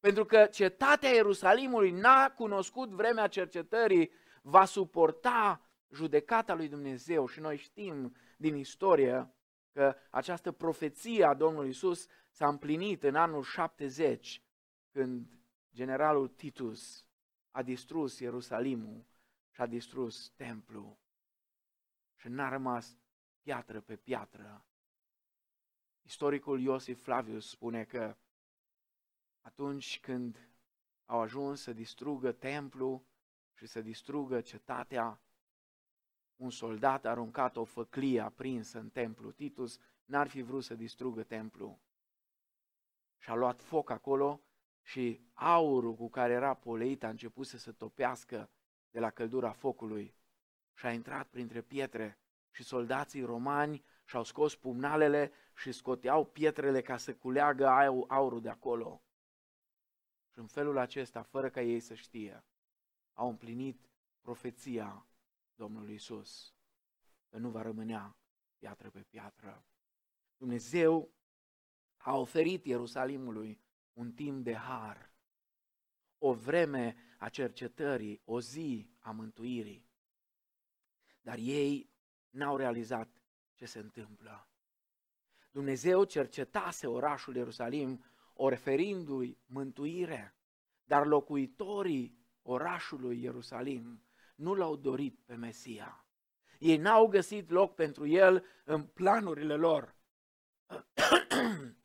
Pentru 0.00 0.24
că 0.24 0.46
cetatea 0.46 1.10
Ierusalimului 1.10 1.90
n-a 1.90 2.30
cunoscut 2.30 2.90
vremea 2.90 3.26
cercetării, 3.26 4.10
va 4.42 4.64
suporta 4.64 5.65
judecata 5.90 6.54
lui 6.54 6.68
Dumnezeu 6.68 7.26
și 7.26 7.40
noi 7.40 7.56
știm 7.56 8.16
din 8.36 8.56
istorie 8.56 9.30
că 9.72 9.96
această 10.10 10.52
profeție 10.52 11.24
a 11.24 11.34
Domnului 11.34 11.68
Isus 11.68 12.06
s-a 12.30 12.48
împlinit 12.48 13.02
în 13.02 13.14
anul 13.14 13.42
70 13.42 14.42
când 14.90 15.38
generalul 15.74 16.28
Titus 16.28 17.06
a 17.50 17.62
distrus 17.62 18.18
Ierusalimul 18.18 19.04
și 19.50 19.60
a 19.60 19.66
distrus 19.66 20.28
templul 20.28 20.96
și 22.16 22.28
n-a 22.28 22.48
rămas 22.48 22.98
piatră 23.42 23.80
pe 23.80 23.96
piatră. 23.96 24.64
Istoricul 26.02 26.60
Iosif 26.60 27.02
Flavius 27.02 27.48
spune 27.48 27.84
că 27.84 28.16
atunci 29.40 30.00
când 30.00 30.48
au 31.04 31.20
ajuns 31.20 31.60
să 31.60 31.72
distrugă 31.72 32.32
templul 32.32 33.04
și 33.54 33.66
să 33.66 33.80
distrugă 33.80 34.40
cetatea, 34.40 35.20
un 36.36 36.50
soldat 36.50 37.04
a 37.04 37.10
aruncat 37.10 37.56
o 37.56 37.64
făclie 37.64 38.20
aprinsă 38.20 38.78
în 38.78 38.88
templu. 38.88 39.30
Titus 39.30 39.78
n-ar 40.04 40.28
fi 40.28 40.42
vrut 40.42 40.64
să 40.64 40.74
distrugă 40.74 41.22
templul. 41.22 41.78
Și 43.18 43.30
a 43.30 43.34
luat 43.34 43.62
foc 43.62 43.90
acolo 43.90 44.40
și 44.82 45.20
aurul 45.32 45.94
cu 45.94 46.08
care 46.10 46.32
era 46.32 46.54
poleit 46.54 47.04
a 47.04 47.08
început 47.08 47.46
să 47.46 47.58
se 47.58 47.72
topească 47.72 48.50
de 48.90 49.00
la 49.00 49.10
căldura 49.10 49.52
focului 49.52 50.14
și 50.74 50.86
a 50.86 50.92
intrat 50.92 51.28
printre 51.28 51.62
pietre 51.62 52.18
și 52.50 52.62
soldații 52.62 53.22
romani 53.22 53.84
și-au 54.04 54.24
scos 54.24 54.56
pumnalele 54.56 55.32
și 55.54 55.72
scoteau 55.72 56.24
pietrele 56.24 56.82
ca 56.82 56.96
să 56.96 57.14
culeagă 57.14 57.66
aurul 58.08 58.40
de 58.40 58.48
acolo. 58.48 59.02
Și 60.32 60.38
în 60.38 60.46
felul 60.46 60.78
acesta, 60.78 61.22
fără 61.22 61.50
ca 61.50 61.62
ei 61.62 61.80
să 61.80 61.94
știe, 61.94 62.44
au 63.12 63.28
împlinit 63.28 63.90
profeția 64.20 65.05
Domnului 65.56 65.94
Isus, 65.94 66.54
că 67.28 67.38
nu 67.38 67.50
va 67.50 67.62
rămânea 67.62 68.16
piatră 68.58 68.90
pe 68.90 69.02
piatră. 69.02 69.64
Dumnezeu 70.36 71.14
a 71.96 72.16
oferit 72.16 72.64
Ierusalimului 72.64 73.60
un 73.92 74.12
timp 74.12 74.44
de 74.44 74.54
har, 74.54 75.12
o 76.18 76.34
vreme 76.34 76.96
a 77.18 77.28
cercetării, 77.28 78.20
o 78.24 78.40
zi 78.40 78.90
a 78.98 79.10
mântuirii. 79.10 79.88
Dar 81.20 81.38
ei 81.38 81.90
n-au 82.30 82.56
realizat 82.56 83.22
ce 83.54 83.66
se 83.66 83.78
întâmplă. 83.78 84.48
Dumnezeu 85.50 86.04
cercetase 86.04 86.86
orașul 86.86 87.36
Ierusalim, 87.36 88.04
oferindu-i 88.32 89.38
mântuire, 89.46 90.34
dar 90.84 91.06
locuitorii 91.06 92.18
orașului 92.42 93.22
Ierusalim 93.22 94.05
nu 94.36 94.54
l-au 94.54 94.76
dorit 94.76 95.18
pe 95.24 95.34
Mesia. 95.34 96.06
Ei 96.58 96.76
n-au 96.76 97.06
găsit 97.06 97.50
loc 97.50 97.74
pentru 97.74 98.06
el 98.06 98.44
în 98.64 98.86
planurile 98.86 99.54
lor. 99.54 99.96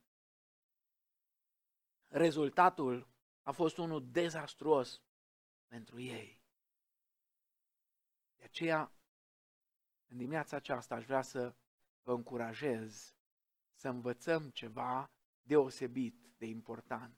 Rezultatul 2.08 3.10
a 3.44 3.52
fost 3.52 3.78
unul 3.78 4.12
dezastruos 4.12 5.02
pentru 5.68 6.00
ei. 6.00 6.42
De 8.36 8.44
aceea, 8.44 8.92
în 10.08 10.18
dimineața 10.18 10.56
aceasta 10.56 10.96
aș 10.96 11.06
vrea 11.06 11.22
să 11.22 11.56
vă 12.04 12.14
încurajez 12.14 13.16
să 13.74 13.88
învățăm 13.88 14.50
ceva 14.50 15.12
deosebit 15.42 16.34
de 16.38 16.46
important 16.46 17.18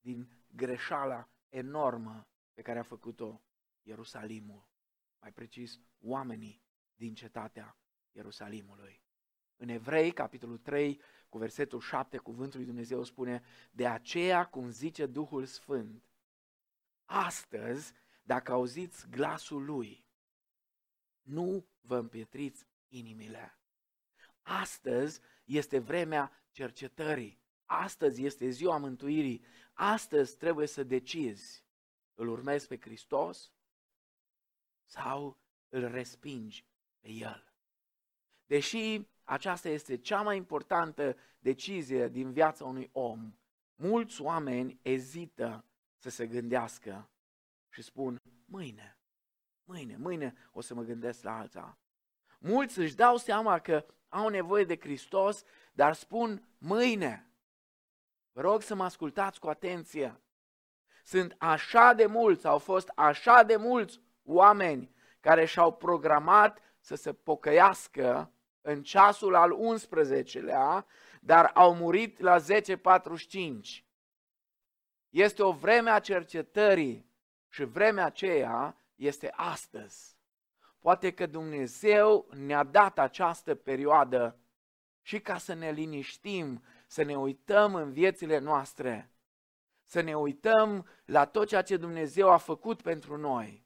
din 0.00 0.44
greșeala 0.48 1.28
enormă 1.48 2.28
pe 2.52 2.62
care 2.62 2.78
a 2.78 2.82
făcut-o 2.82 3.40
Ierusalimul, 3.86 4.68
mai 5.20 5.32
precis 5.32 5.80
oamenii 6.00 6.62
din 6.94 7.14
cetatea 7.14 7.78
Ierusalimului. 8.12 9.02
În 9.56 9.68
Evrei, 9.68 10.12
capitolul 10.12 10.58
3, 10.58 11.00
cu 11.28 11.38
versetul 11.38 11.80
7, 11.80 12.16
cuvântul 12.16 12.58
lui 12.58 12.68
Dumnezeu 12.68 13.04
spune, 13.04 13.42
de 13.70 13.86
aceea, 13.86 14.44
cum 14.46 14.70
zice 14.70 15.06
Duhul 15.06 15.44
Sfânt, 15.44 16.04
astăzi 17.04 17.92
dacă 18.22 18.52
auziți 18.52 19.08
glasul 19.10 19.64
lui, 19.64 20.06
nu 21.22 21.66
vă 21.80 21.96
împietriți 21.96 22.66
inimile. 22.88 23.58
Astăzi 24.42 25.20
este 25.44 25.78
vremea 25.78 26.32
cercetării. 26.50 27.40
Astăzi 27.64 28.24
este 28.24 28.48
ziua 28.48 28.76
mântuirii. 28.76 29.44
Astăzi 29.72 30.36
trebuie 30.36 30.66
să 30.66 30.82
decizi. 30.82 31.64
Îl 32.14 32.28
urmezi 32.28 32.66
pe 32.66 32.78
Hristos 32.80 33.52
sau 34.86 35.36
îl 35.68 35.88
respingi 35.88 36.64
pe 37.00 37.10
El. 37.10 37.52
Deși 38.46 39.00
aceasta 39.24 39.68
este 39.68 39.96
cea 39.96 40.22
mai 40.22 40.36
importantă 40.36 41.16
decizie 41.38 42.08
din 42.08 42.32
viața 42.32 42.64
unui 42.64 42.90
om, 42.92 43.34
mulți 43.74 44.22
oameni 44.22 44.78
ezită 44.82 45.64
să 45.96 46.10
se 46.10 46.26
gândească 46.26 47.10
și 47.68 47.82
spun, 47.82 48.22
mâine, 48.44 48.98
mâine, 49.64 49.96
mâine 49.96 50.34
o 50.52 50.60
să 50.60 50.74
mă 50.74 50.82
gândesc 50.82 51.22
la 51.22 51.38
alta. 51.38 51.78
Mulți 52.38 52.78
își 52.78 52.94
dau 52.94 53.16
seama 53.16 53.58
că 53.58 53.86
au 54.08 54.28
nevoie 54.28 54.64
de 54.64 54.78
Hristos, 54.78 55.42
dar 55.72 55.94
spun 55.94 56.48
mâine. 56.58 57.30
Vă 58.32 58.40
rog 58.40 58.62
să 58.62 58.74
mă 58.74 58.84
ascultați 58.84 59.40
cu 59.40 59.48
atenție. 59.48 60.20
Sunt 61.04 61.34
așa 61.38 61.92
de 61.92 62.06
mulți, 62.06 62.46
au 62.46 62.58
fost 62.58 62.88
așa 62.94 63.42
de 63.42 63.56
mulți 63.56 64.00
oameni 64.26 64.94
care 65.20 65.44
și-au 65.44 65.72
programat 65.72 66.58
să 66.80 66.94
se 66.94 67.12
pocăiască 67.12 68.32
în 68.60 68.82
ceasul 68.82 69.34
al 69.34 69.56
11-lea, 69.56 70.84
dar 71.20 71.50
au 71.54 71.74
murit 71.74 72.20
la 72.20 72.36
10.45. 72.40 73.84
Este 75.10 75.42
o 75.42 75.52
vreme 75.52 75.90
a 75.90 75.98
cercetării 75.98 77.10
și 77.48 77.64
vremea 77.64 78.04
aceea 78.04 78.76
este 78.94 79.32
astăzi. 79.36 80.16
Poate 80.78 81.12
că 81.12 81.26
Dumnezeu 81.26 82.28
ne-a 82.36 82.64
dat 82.64 82.98
această 82.98 83.54
perioadă 83.54 84.38
și 85.02 85.20
ca 85.20 85.38
să 85.38 85.54
ne 85.54 85.70
liniștim, 85.70 86.62
să 86.86 87.02
ne 87.02 87.16
uităm 87.16 87.74
în 87.74 87.92
viețile 87.92 88.38
noastre, 88.38 89.10
să 89.84 90.00
ne 90.00 90.16
uităm 90.16 90.86
la 91.04 91.24
tot 91.24 91.48
ceea 91.48 91.62
ce 91.62 91.76
Dumnezeu 91.76 92.30
a 92.30 92.36
făcut 92.36 92.82
pentru 92.82 93.16
noi, 93.16 93.65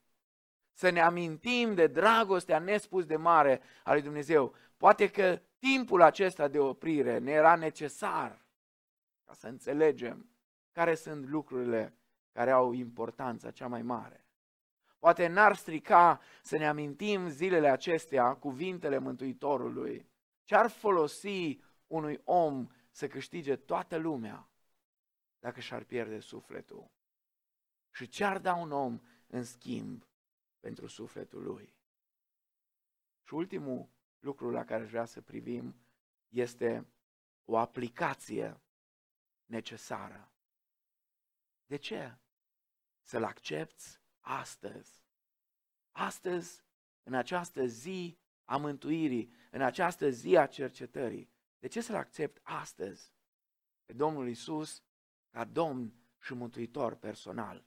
să 0.80 0.90
ne 0.90 1.00
amintim 1.00 1.74
de 1.74 1.86
dragostea 1.86 2.58
nespus 2.58 3.04
de 3.04 3.16
mare 3.16 3.60
a 3.84 3.92
lui 3.92 4.02
Dumnezeu. 4.02 4.54
Poate 4.76 5.10
că 5.10 5.40
timpul 5.58 6.02
acesta 6.02 6.48
de 6.48 6.58
oprire 6.58 7.18
ne 7.18 7.30
era 7.30 7.54
necesar 7.54 8.44
ca 9.24 9.32
să 9.32 9.46
înțelegem 9.46 10.30
care 10.72 10.94
sunt 10.94 11.28
lucrurile 11.28 11.94
care 12.32 12.50
au 12.50 12.72
importanța 12.72 13.50
cea 13.50 13.66
mai 13.66 13.82
mare. 13.82 14.24
Poate 14.98 15.26
n-ar 15.26 15.56
strica 15.56 16.20
să 16.42 16.56
ne 16.56 16.68
amintim 16.68 17.28
zilele 17.28 17.68
acestea 17.68 18.34
cuvintele 18.34 18.98
Mântuitorului. 18.98 20.08
Ce-ar 20.44 20.70
folosi 20.70 21.60
unui 21.86 22.20
om 22.24 22.66
să 22.90 23.06
câștige 23.06 23.56
toată 23.56 23.96
lumea 23.96 24.48
dacă 25.38 25.60
și-ar 25.60 25.82
pierde 25.82 26.20
sufletul? 26.20 26.90
Și 27.90 28.08
ce-ar 28.08 28.38
da 28.38 28.54
un 28.54 28.72
om 28.72 29.00
în 29.26 29.44
schimb 29.44 30.04
pentru 30.60 30.86
sufletul 30.86 31.42
lui? 31.42 31.74
Și 33.22 33.34
ultimul 33.34 33.88
lucru 34.18 34.50
la 34.50 34.64
care 34.64 34.84
vrea 34.84 35.04
să 35.04 35.20
privim 35.20 35.74
este 36.28 36.86
o 37.44 37.56
aplicație 37.56 38.60
necesară. 39.44 40.32
De 41.66 41.76
ce? 41.76 42.16
Să-L 43.02 43.24
accepti 43.24 43.84
astăzi. 44.20 45.04
Astăzi, 45.92 46.64
în 47.02 47.14
această 47.14 47.66
zi 47.66 48.18
a 48.44 48.56
mântuirii, 48.56 49.34
în 49.50 49.62
această 49.62 50.10
zi 50.10 50.36
a 50.36 50.46
cercetării. 50.46 51.30
De 51.58 51.66
ce 51.66 51.80
să-L 51.80 51.94
accept 51.94 52.40
astăzi 52.42 53.12
pe 53.84 53.92
Domnul 53.92 54.28
Isus 54.28 54.82
ca 55.30 55.44
Domn 55.44 55.94
și 56.20 56.34
Mântuitor 56.34 56.94
personal? 56.94 57.64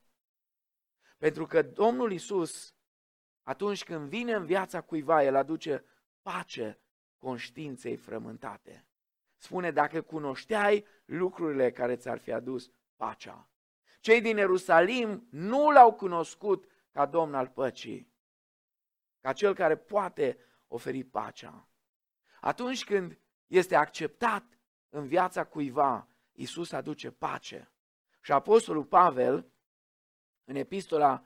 Pentru 1.17 1.45
că 1.45 1.61
Domnul 1.61 2.11
Isus, 2.11 2.75
atunci 3.43 3.83
când 3.83 4.09
vine 4.09 4.33
în 4.33 4.45
viața 4.45 4.81
cuiva, 4.81 5.23
El 5.23 5.35
aduce 5.35 5.83
pace 6.21 6.79
conștiinței 7.17 7.95
frământate. 7.95 8.87
Spune, 9.37 9.71
dacă 9.71 10.01
cunoșteai 10.01 10.85
lucrurile 11.05 11.71
care 11.71 11.95
ți-ar 11.95 12.17
fi 12.17 12.31
adus 12.31 12.71
pacea. 12.95 13.49
Cei 13.99 14.21
din 14.21 14.37
Ierusalim 14.37 15.27
nu 15.29 15.71
l-au 15.71 15.93
cunoscut 15.93 16.65
ca 16.91 17.05
Domn 17.05 17.33
al 17.33 17.47
păcii, 17.47 18.13
ca 19.19 19.33
cel 19.33 19.53
care 19.53 19.77
poate 19.77 20.37
oferi 20.67 21.03
pacea. 21.03 21.67
Atunci 22.41 22.83
când 22.83 23.19
este 23.47 23.75
acceptat 23.75 24.59
în 24.89 25.07
viața 25.07 25.43
cuiva, 25.43 26.07
Isus 26.31 26.71
aduce 26.71 27.11
pace. 27.11 27.71
Și 28.21 28.31
Apostolul 28.31 28.85
Pavel, 28.85 29.51
în 30.43 30.55
epistola 30.55 31.23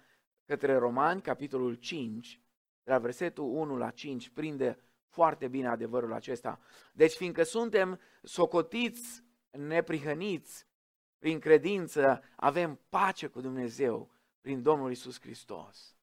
către 0.48 0.78
Romani, 0.78 1.22
capitolul 1.22 1.74
5, 1.74 2.42
de 2.84 2.92
la 2.92 2.98
versetul 2.98 3.44
1 3.44 3.78
la 3.78 3.90
5, 3.90 4.30
prinde 4.30 4.80
foarte 5.08 5.48
bine 5.48 5.68
adevărul 5.68 6.14
acesta. 6.14 6.60
Deci, 6.94 7.14
fiindcă 7.14 7.44
suntem 7.44 8.00
socotiți, 8.24 9.24
neprihăniți, 9.52 10.68
prin 11.20 11.40
credință 11.40 12.24
avem 12.36 12.80
pace 12.90 13.28
cu 13.28 13.42
Dumnezeu 13.42 14.12
prin 14.42 14.62
Domnul 14.62 14.92
Isus 14.92 15.22
Hristos. 15.22 15.96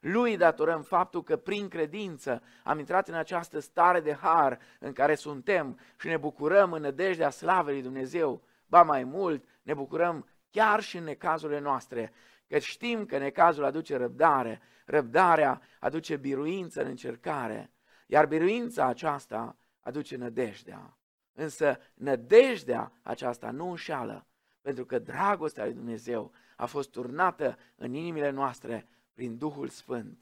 Lui 0.00 0.36
datorăm 0.36 0.82
faptul 0.82 1.22
că 1.22 1.36
prin 1.36 1.68
credință 1.68 2.42
am 2.64 2.78
intrat 2.78 3.08
în 3.08 3.14
această 3.14 3.58
stare 3.58 4.00
de 4.00 4.12
har 4.12 4.58
în 4.78 4.92
care 4.92 5.14
suntem 5.14 5.78
și 6.00 6.06
ne 6.06 6.16
bucurăm 6.16 6.72
în 6.72 6.80
nădejdea 6.80 7.30
slavei 7.30 7.72
lui 7.72 7.82
Dumnezeu. 7.82 8.42
Ba 8.66 8.82
mai 8.82 9.04
mult, 9.04 9.44
ne 9.62 9.74
bucurăm 9.74 10.26
chiar 10.50 10.80
și 10.80 10.96
în 10.96 11.04
necazurile 11.04 11.58
noastre, 11.58 12.12
că 12.52 12.58
știm 12.58 13.06
că 13.06 13.18
necazul 13.18 13.64
aduce 13.64 13.96
răbdare, 13.96 14.60
răbdarea 14.84 15.60
aduce 15.80 16.16
biruință 16.16 16.80
în 16.82 16.86
încercare, 16.88 17.72
iar 18.06 18.26
biruința 18.26 18.86
aceasta 18.86 19.56
aduce 19.80 20.16
nădejdea. 20.16 20.98
Însă 21.32 21.78
nădejdea 21.94 22.92
aceasta 23.02 23.50
nu 23.50 23.70
înșală, 23.70 24.26
pentru 24.60 24.84
că 24.84 24.98
dragostea 24.98 25.64
lui 25.64 25.74
Dumnezeu 25.74 26.32
a 26.56 26.66
fost 26.66 26.90
turnată 26.90 27.58
în 27.76 27.94
inimile 27.94 28.30
noastre 28.30 28.88
prin 29.12 29.38
Duhul 29.38 29.68
Sfânt 29.68 30.18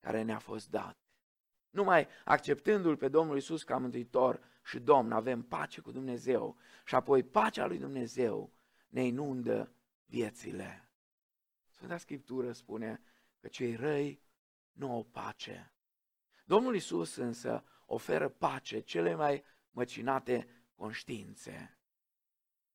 care 0.00 0.22
ne-a 0.22 0.38
fost 0.38 0.70
dat. 0.70 0.96
Numai 1.70 2.08
acceptându-L 2.24 2.96
pe 2.96 3.08
Domnul 3.08 3.36
Isus 3.36 3.62
ca 3.62 3.76
Mântuitor 3.76 4.40
și 4.64 4.78
Domn, 4.78 5.12
avem 5.12 5.42
pace 5.42 5.80
cu 5.80 5.90
Dumnezeu 5.90 6.56
și 6.84 6.94
apoi 6.94 7.22
pacea 7.22 7.66
lui 7.66 7.78
Dumnezeu 7.78 8.52
ne 8.88 9.04
inundă 9.04 9.72
viețile. 10.06 10.87
Sfânta 11.78 11.96
Scriptură 11.96 12.52
spune 12.52 13.00
că 13.40 13.48
cei 13.48 13.74
răi 13.74 14.22
nu 14.72 14.92
au 14.92 15.04
pace. 15.04 15.72
Domnul 16.44 16.74
Isus 16.74 17.16
însă 17.16 17.64
oferă 17.86 18.28
pace 18.28 18.80
cele 18.80 19.14
mai 19.14 19.44
măcinate 19.70 20.48
conștiințe. 20.74 21.78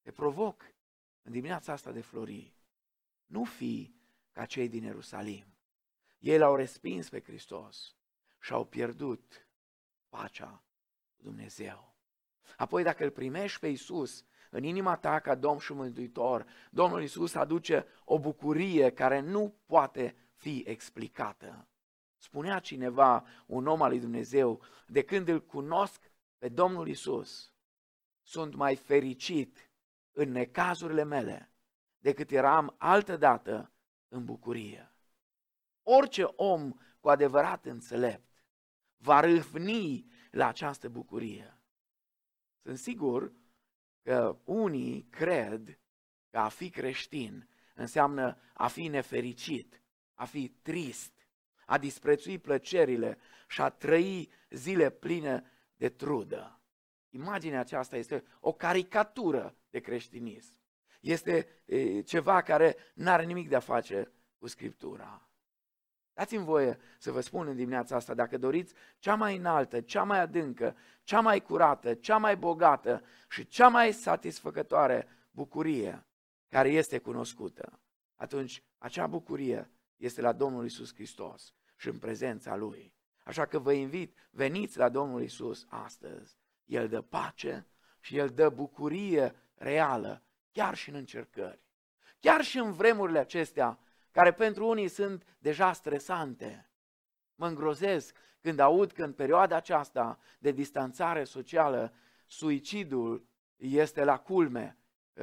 Te 0.02 0.12
provoc 0.12 0.74
în 1.22 1.32
dimineața 1.32 1.72
asta 1.72 1.92
de 1.92 2.02
flori, 2.02 2.56
nu 3.26 3.44
fi 3.44 3.96
ca 4.32 4.46
cei 4.46 4.70
din 4.70 4.84
Ierusalim. 4.84 5.58
Ei 6.20 6.38
l-au 6.38 6.56
respins 6.56 7.10
pe 7.10 7.22
Hristos 7.22 7.96
și 8.40 8.54
au 8.54 8.66
pierdut 8.66 9.48
pacea 10.10 10.64
cu 11.16 11.22
Dumnezeu. 11.22 11.96
Apoi 12.58 12.84
dacă 12.84 13.04
îl 13.04 13.12
primești 13.12 13.60
pe 13.60 13.68
Isus 13.68 14.26
în 14.54 14.64
inima 14.64 14.96
ta 14.96 15.20
ca 15.20 15.36
Domn 15.36 15.60
și 15.60 15.74
Mântuitor, 15.74 16.46
Domnul 16.72 17.04
Isus 17.04 17.36
aduce 17.36 17.86
o 18.06 18.20
bucurie 18.20 18.92
care 18.92 19.20
nu 19.20 19.56
poate 19.66 20.16
fi 20.36 20.64
explicată. 20.68 21.68
Spunea 22.18 22.60
cineva, 22.60 23.26
un 23.46 23.68
om 23.68 23.82
al 23.82 23.90
lui 23.90 24.00
Dumnezeu, 24.00 24.62
de 24.88 25.04
când 25.04 25.28
îl 25.28 25.46
cunosc 25.46 26.12
pe 26.38 26.50
Domnul 26.50 26.88
Isus, 26.88 27.54
sunt 28.22 28.56
mai 28.56 28.76
fericit 28.76 29.72
în 30.12 30.32
necazurile 30.32 31.04
mele 31.04 31.52
decât 31.98 32.32
eram 32.32 32.76
altădată 32.78 33.72
în 34.08 34.26
bucurie. 34.26 34.96
Orice 35.84 36.24
om 36.24 36.74
cu 37.00 37.10
adevărat 37.10 37.66
înțelept 37.66 38.46
va 38.98 39.20
râvni 39.20 40.12
la 40.32 40.48
această 40.48 40.90
bucurie. 40.90 41.58
Sunt 42.62 42.78
sigur 42.78 43.34
că 44.04 44.38
unii 44.44 45.08
cred 45.10 45.80
că 46.30 46.38
a 46.38 46.48
fi 46.48 46.70
creștin 46.70 47.50
înseamnă 47.74 48.38
a 48.54 48.68
fi 48.68 48.88
nefericit, 48.88 49.82
a 50.14 50.26
fi 50.26 50.48
trist, 50.62 51.12
a 51.66 51.78
disprețui 51.78 52.38
plăcerile 52.38 53.18
și 53.48 53.62
a 53.62 53.70
trăi 53.70 54.32
zile 54.50 54.90
pline 54.90 55.52
de 55.76 55.90
trudă. 55.90 56.62
Imaginea 57.10 57.60
aceasta 57.60 57.98
este 57.98 58.24
o 58.40 58.52
caricatură 58.52 59.56
de 59.70 59.80
creștinism. 59.80 60.58
Este 61.02 61.48
ceva 62.06 62.42
care 62.42 62.76
nu 62.94 63.10
are 63.10 63.24
nimic 63.24 63.50
de 63.50 63.56
a 63.56 63.60
face 63.60 64.12
cu 64.38 64.48
Scriptura. 64.48 65.28
Dați-mi 66.14 66.44
voie 66.44 66.80
să 67.00 67.12
vă 67.12 67.22
spun 67.22 67.48
în 67.48 67.56
dimineața 67.56 67.96
asta, 67.96 68.14
dacă 68.14 68.38
doriți, 68.38 68.74
cea 69.00 69.16
mai 69.16 69.38
înaltă, 69.38 69.82
cea 69.82 70.04
mai 70.04 70.20
adâncă, 70.20 70.76
cea 71.04 71.20
mai 71.20 71.42
curată, 71.42 71.94
cea 71.94 72.18
mai 72.18 72.38
bogată 72.38 73.04
și 73.30 73.48
cea 73.48 73.68
mai 73.68 73.92
satisfăcătoare 73.92 75.08
bucurie 75.32 76.06
care 76.50 76.70
este 76.70 76.98
cunoscută, 76.98 77.80
atunci 78.16 78.64
acea 78.78 79.08
bucurie 79.08 79.72
este 79.98 80.22
la 80.22 80.32
Domnul 80.32 80.66
Isus 80.66 80.94
Hristos 80.94 81.54
și 81.76 81.88
în 81.88 81.98
prezența 81.98 82.56
Lui. 82.56 82.94
Așa 83.24 83.46
că 83.46 83.60
vă 83.60 83.72
invit, 83.72 84.18
veniți 84.30 84.78
la 84.78 84.90
Domnul 84.90 85.22
Isus 85.22 85.66
astăzi. 85.70 86.38
El 86.66 86.88
dă 86.88 87.02
pace 87.02 87.68
și 88.00 88.18
El 88.18 88.30
dă 88.30 88.50
bucurie 88.50 89.36
reală, 89.56 90.24
chiar 90.52 90.76
și 90.76 90.90
în 90.90 90.96
încercări. 90.96 91.62
Chiar 92.20 92.42
și 92.42 92.58
în 92.58 92.72
vremurile 92.72 93.20
acestea, 93.20 93.80
care 94.14 94.34
pentru 94.34 94.68
unii 94.68 94.88
sunt 94.88 95.38
deja 95.40 95.74
stresante. 95.74 96.70
Mă 97.36 97.48
îngrozesc 97.48 98.16
când 98.40 98.60
aud 98.60 98.92
că 98.92 99.04
în 99.04 99.14
perioada 99.14 99.56
aceasta 99.56 100.20
de 100.40 100.52
distanțare 100.52 101.24
socială, 101.24 101.94
suicidul 102.28 103.28
este 103.56 104.04
la 104.04 104.20
culme. 104.20 104.78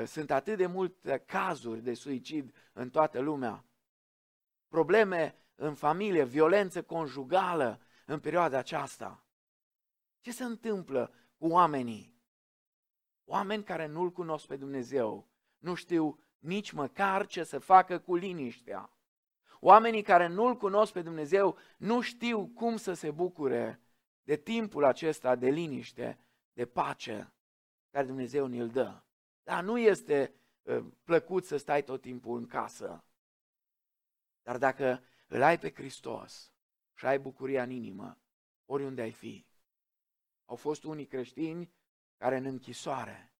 Sunt 0.04 0.30
atât 0.30 0.56
de 0.56 0.66
multe 0.66 1.22
cazuri 1.26 1.80
de 1.80 1.94
suicid 1.94 2.54
în 2.72 2.90
toată 2.90 3.20
lumea. 3.20 3.64
Probleme 4.68 5.36
în 5.54 5.74
familie, 5.74 6.24
violență 6.24 6.82
conjugală 6.82 7.80
în 8.06 8.20
perioada 8.20 8.58
aceasta. 8.58 9.24
Ce 10.20 10.32
se 10.32 10.44
întâmplă 10.44 11.12
cu 11.36 11.46
oamenii? 11.46 12.18
Oameni 13.24 13.64
care 13.64 13.86
nu-L 13.86 14.10
cunosc 14.10 14.46
pe 14.46 14.56
Dumnezeu, 14.56 15.28
nu 15.58 15.74
știu 15.74 16.18
nici 16.40 16.70
măcar 16.70 17.26
ce 17.26 17.44
să 17.44 17.58
facă 17.58 17.98
cu 17.98 18.14
liniștea. 18.14 18.90
Oamenii 19.60 20.02
care 20.02 20.26
nu-L 20.26 20.56
cunosc 20.56 20.92
pe 20.92 21.02
Dumnezeu 21.02 21.58
nu 21.76 22.00
știu 22.00 22.46
cum 22.46 22.76
să 22.76 22.92
se 22.92 23.10
bucure 23.10 23.80
de 24.22 24.36
timpul 24.36 24.84
acesta 24.84 25.36
de 25.36 25.48
liniște, 25.48 26.18
de 26.52 26.66
pace 26.66 27.32
care 27.90 28.06
Dumnezeu 28.06 28.46
ne-l 28.46 28.68
dă. 28.68 29.02
Dar 29.42 29.62
nu 29.62 29.78
este 29.78 30.34
uh, 30.62 30.84
plăcut 31.04 31.44
să 31.44 31.56
stai 31.56 31.82
tot 31.82 32.00
timpul 32.00 32.38
în 32.38 32.46
casă. 32.46 33.04
Dar 34.42 34.58
dacă 34.58 35.02
îl 35.26 35.42
ai 35.42 35.58
pe 35.58 35.72
Hristos 35.72 36.52
și 36.94 37.06
ai 37.06 37.18
bucuria 37.18 37.62
în 37.62 37.70
inimă, 37.70 38.18
oriunde 38.66 39.02
ai 39.02 39.12
fi. 39.12 39.46
Au 40.44 40.56
fost 40.56 40.84
unii 40.84 41.06
creștini 41.06 41.72
care 42.16 42.36
în 42.36 42.44
închisoare, 42.44 43.32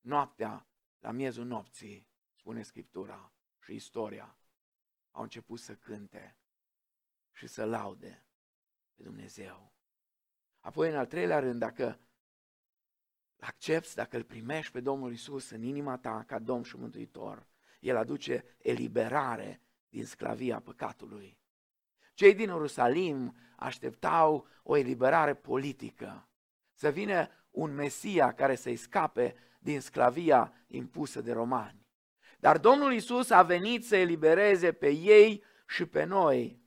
noaptea, 0.00 0.66
la 0.98 1.10
miezul 1.10 1.44
nopții, 1.44 2.11
spune 2.42 2.62
Scriptura 2.62 3.32
și 3.60 3.74
istoria, 3.74 4.36
au 5.10 5.22
început 5.22 5.58
să 5.58 5.74
cânte 5.74 6.36
și 7.32 7.46
să 7.46 7.64
laude 7.64 8.24
pe 8.94 9.02
Dumnezeu. 9.02 9.72
Apoi, 10.60 10.90
în 10.90 10.96
al 10.96 11.06
treilea 11.06 11.38
rând, 11.38 11.58
dacă 11.58 11.98
accepti, 13.38 13.94
dacă 13.94 14.16
îl 14.16 14.24
primești 14.24 14.72
pe 14.72 14.80
Domnul 14.80 15.12
Isus 15.12 15.50
în 15.50 15.62
inima 15.62 15.98
ta 15.98 16.24
ca 16.26 16.38
Domn 16.38 16.62
și 16.62 16.76
Mântuitor, 16.76 17.46
El 17.80 17.96
aduce 17.96 18.44
eliberare 18.58 19.60
din 19.88 20.04
sclavia 20.04 20.60
păcatului. 20.60 21.38
Cei 22.14 22.34
din 22.34 22.48
Ierusalim 22.48 23.36
așteptau 23.56 24.48
o 24.62 24.76
eliberare 24.76 25.34
politică, 25.34 26.28
să 26.72 26.90
vină 26.90 27.28
un 27.50 27.74
Mesia 27.74 28.34
care 28.34 28.54
să-i 28.54 28.76
scape 28.76 29.34
din 29.58 29.80
sclavia 29.80 30.52
impusă 30.66 31.20
de 31.20 31.32
romani. 31.32 31.81
Dar 32.42 32.58
Domnul 32.58 32.92
Isus 32.92 33.30
a 33.30 33.42
venit 33.42 33.84
să 33.84 33.96
elibereze 33.96 34.72
pe 34.72 34.90
ei 34.90 35.44
și 35.66 35.86
pe 35.86 36.04
noi 36.04 36.62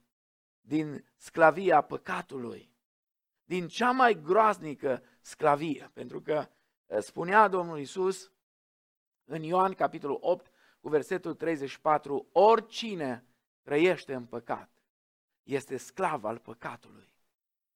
din 0.62 1.06
sclavia 1.16 1.82
păcatului, 1.82 2.72
din 3.44 3.68
cea 3.68 3.92
mai 3.92 4.22
groaznică 4.22 5.04
sclavie, 5.22 5.90
pentru 5.94 6.22
că 6.22 6.48
eh, 6.86 7.02
spunea 7.02 7.48
Domnul 7.48 7.80
Isus 7.80 8.32
în 9.26 9.44
Ioan 9.44 9.74
capitolul 9.74 10.18
8 10.22 10.52
cu 10.80 10.90
versetul 10.90 11.34
34, 11.34 12.30
oricine 12.32 13.26
trăiește 13.62 14.14
în 14.14 14.26
păcat 14.26 14.70
este 15.44 15.78
sclav 15.78 16.26
al 16.26 16.38
păcatului. 16.38 17.12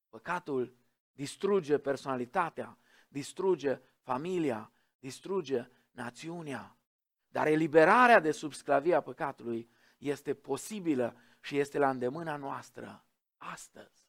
Păcatul 0.09 0.75
distruge 1.13 1.77
personalitatea, 1.77 2.77
distruge 3.07 3.81
familia, 4.01 4.71
distruge 4.99 5.67
națiunea. 5.91 6.78
Dar 7.29 7.47
eliberarea 7.47 8.19
de 8.19 8.31
sub 8.31 8.53
sclavia 8.53 9.01
păcatului 9.01 9.69
este 9.97 10.33
posibilă 10.33 11.15
și 11.39 11.57
este 11.57 11.77
la 11.77 11.89
îndemâna 11.89 12.35
noastră 12.35 13.03
astăzi. 13.37 14.07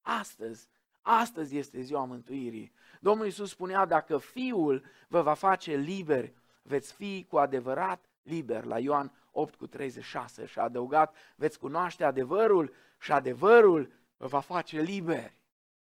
Astăzi, 0.00 0.68
astăzi 1.02 1.56
este 1.56 1.80
ziua 1.80 2.04
mântuirii. 2.04 2.72
Domnul 3.00 3.26
Iisus 3.26 3.50
spunea, 3.50 3.84
dacă 3.84 4.18
Fiul 4.18 4.84
vă 5.08 5.22
va 5.22 5.34
face 5.34 5.74
liberi, 5.76 6.34
veți 6.62 6.92
fi 6.92 7.26
cu 7.28 7.38
adevărat 7.38 8.04
liber, 8.22 8.64
la 8.64 8.78
Ioan 8.78 9.12
8 9.30 9.54
cu 9.54 9.66
36 9.66 10.46
și 10.46 10.58
a 10.58 10.62
adăugat, 10.62 11.16
veți 11.36 11.58
cunoaște 11.58 12.04
adevărul 12.04 12.74
și 12.98 13.12
adevărul 13.12 13.92
vă 14.16 14.26
va 14.26 14.40
face 14.40 14.80
liberi. 14.80 15.36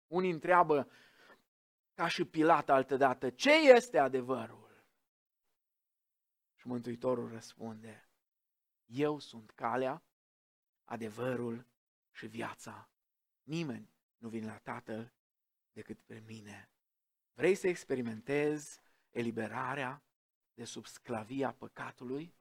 Unii 0.06 0.30
întreabă, 0.30 0.88
ca 1.94 2.08
și 2.08 2.24
Pilat 2.24 2.70
altădată, 2.70 3.30
ce 3.30 3.52
este 3.52 3.98
adevărul? 3.98 4.61
Și 6.62 6.68
Mântuitorul 6.68 7.28
răspunde, 7.28 8.08
eu 8.86 9.18
sunt 9.18 9.50
calea, 9.50 10.02
adevărul 10.84 11.66
și 12.10 12.26
viața. 12.26 12.90
Nimeni 13.42 13.90
nu 14.16 14.28
vine 14.28 14.46
la 14.46 14.58
Tatăl 14.58 15.12
decât 15.72 16.00
pe 16.00 16.22
mine. 16.26 16.70
Vrei 17.32 17.54
să 17.54 17.68
experimentezi 17.68 18.80
eliberarea 19.10 20.02
de 20.54 20.64
sub 20.64 20.86
sclavia 20.86 21.52
păcatului? 21.52 22.34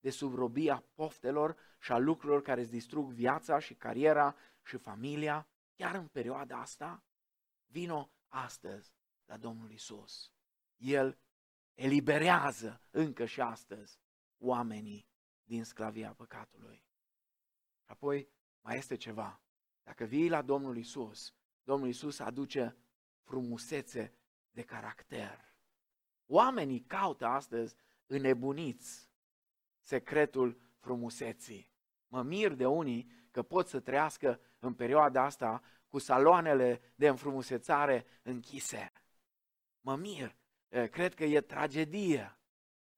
de 0.00 0.10
sub 0.10 0.34
robia 0.34 0.84
poftelor 0.94 1.56
și 1.80 1.92
a 1.92 1.98
lucrurilor 1.98 2.42
care 2.42 2.60
îți 2.60 2.70
distrug 2.70 3.10
viața 3.10 3.58
și 3.58 3.74
cariera 3.74 4.36
și 4.64 4.76
familia, 4.76 5.48
chiar 5.74 5.94
în 5.94 6.06
perioada 6.06 6.60
asta, 6.60 7.04
vino 7.66 8.10
astăzi 8.28 8.92
la 9.24 9.36
Domnul 9.36 9.70
Isus. 9.70 10.32
El 10.76 11.18
eliberează 11.78 12.80
încă 12.90 13.24
și 13.24 13.40
astăzi 13.40 13.98
oamenii 14.38 15.08
din 15.44 15.64
sclavia 15.64 16.12
păcatului. 16.12 16.84
Și 17.80 17.90
apoi 17.90 18.28
mai 18.60 18.76
este 18.76 18.96
ceva. 18.96 19.40
Dacă 19.82 20.04
vii 20.04 20.28
la 20.28 20.42
Domnul 20.42 20.76
Isus, 20.76 21.34
Domnul 21.62 21.88
Isus 21.88 22.18
aduce 22.18 22.76
frumusețe 23.22 24.14
de 24.50 24.62
caracter. 24.62 25.54
Oamenii 26.26 26.80
caută 26.80 27.26
astăzi 27.26 27.76
înnebuniți 28.06 29.10
secretul 29.80 30.60
frumuseții. 30.78 31.72
Mă 32.06 32.22
mir 32.22 32.52
de 32.54 32.66
unii 32.66 33.10
că 33.30 33.42
pot 33.42 33.68
să 33.68 33.80
trăiască 33.80 34.40
în 34.58 34.74
perioada 34.74 35.22
asta 35.22 35.62
cu 35.88 35.98
saloanele 35.98 36.80
de 36.94 37.08
înfrumusețare 37.08 38.06
închise. 38.22 38.92
Mă 39.80 39.96
mir, 39.96 40.37
cred 40.90 41.14
că 41.14 41.24
e 41.24 41.40
tragedie. 41.40 42.38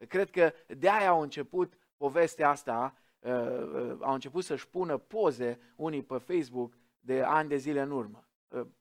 Cred 0.09 0.31
că 0.31 0.53
de 0.67 0.91
aia 0.91 1.09
au 1.09 1.21
început 1.21 1.79
povestea 1.97 2.49
asta, 2.49 2.95
au 4.01 4.13
început 4.13 4.45
să-și 4.45 4.69
pună 4.69 4.99
poze 4.99 5.59
unii 5.77 6.03
pe 6.03 6.19
Facebook 6.19 6.79
de 7.01 7.23
ani 7.23 7.49
de 7.49 7.57
zile 7.57 7.81
în 7.81 7.91
urmă. 7.91 8.29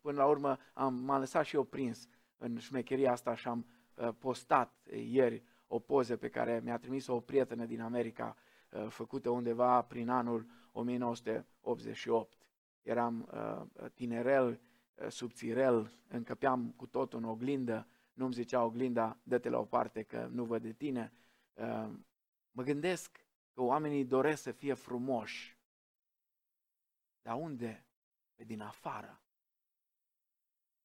Până 0.02 0.18
la 0.18 0.26
urmă 0.26 0.58
am, 0.74 0.94
m-am 0.94 1.20
lăsat 1.20 1.46
și 1.46 1.56
eu 1.56 1.64
prins 1.64 2.08
în 2.38 2.58
șmecheria 2.58 3.12
asta 3.12 3.36
și 3.36 3.48
am 3.48 3.66
postat 4.20 4.74
ieri 5.12 5.44
o 5.72 5.80
poză 5.80 6.18
pe 6.18 6.30
care 6.30 6.62
mi-a 6.64 6.78
trimis-o 6.78 7.16
o 7.16 7.20
prietenă 7.20 7.66
din 7.66 7.82
America, 7.82 8.36
uh, 8.70 8.88
făcută 8.88 9.30
undeva 9.30 9.82
prin 9.82 10.10
anul 10.10 10.46
1988. 10.72 12.38
Eram 12.82 13.30
uh, 13.34 13.86
tinerel, 13.94 14.60
uh, 14.96 15.08
subțirel, 15.08 15.92
încăpeam 16.08 16.74
cu 16.76 16.88
totul 16.88 17.20
în 17.20 17.26
oglindă, 17.26 17.88
nu-mi 18.20 18.34
zicea 18.34 18.64
oglinda, 18.64 19.18
dă-te 19.24 19.50
la 19.50 19.60
o 19.60 19.66
parte 19.66 20.04
că 20.04 20.28
nu 20.32 20.44
văd 20.44 20.62
de 20.62 20.74
tine. 20.74 21.12
Mă 22.52 22.64
gândesc 22.64 23.26
că 23.54 23.62
oamenii 23.62 24.06
doresc 24.06 24.42
să 24.42 24.52
fie 24.52 24.74
frumoși. 24.74 25.58
Dar 27.22 27.36
unde? 27.36 27.86
Pe 28.36 28.44
din 28.44 28.62
afară. 28.62 29.22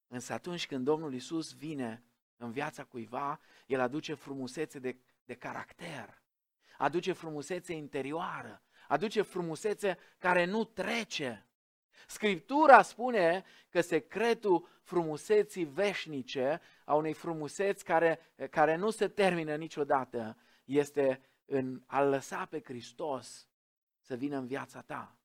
Însă 0.06 0.32
atunci 0.32 0.66
când 0.66 0.84
Domnul 0.84 1.14
Isus 1.14 1.52
vine 1.54 2.04
în 2.36 2.52
viața 2.52 2.84
cuiva, 2.84 3.40
el 3.66 3.80
aduce 3.80 4.14
frumusețe 4.14 4.78
de, 4.78 4.96
de 5.24 5.34
caracter, 5.34 6.22
aduce 6.78 7.12
frumusețe 7.12 7.72
interioară, 7.72 8.62
aduce 8.88 9.22
frumusețe 9.22 9.98
care 10.18 10.44
nu 10.44 10.64
trece. 10.64 11.46
Scriptura 12.06 12.82
spune 12.82 13.44
că 13.68 13.80
secretul 13.80 14.68
frumuseții 14.82 15.64
veșnice, 15.64 16.60
a 16.84 16.94
unei 16.94 17.12
frumuseți 17.12 17.84
care, 17.84 18.20
care 18.50 18.76
nu 18.76 18.90
se 18.90 19.08
termină 19.08 19.54
niciodată, 19.54 20.36
este 20.64 21.20
în 21.44 21.82
a 21.86 22.02
lăsa 22.02 22.44
pe 22.44 22.60
Hristos 22.64 23.48
să 24.00 24.14
vină 24.14 24.36
în 24.36 24.46
viața 24.46 24.80
ta. 24.80 25.16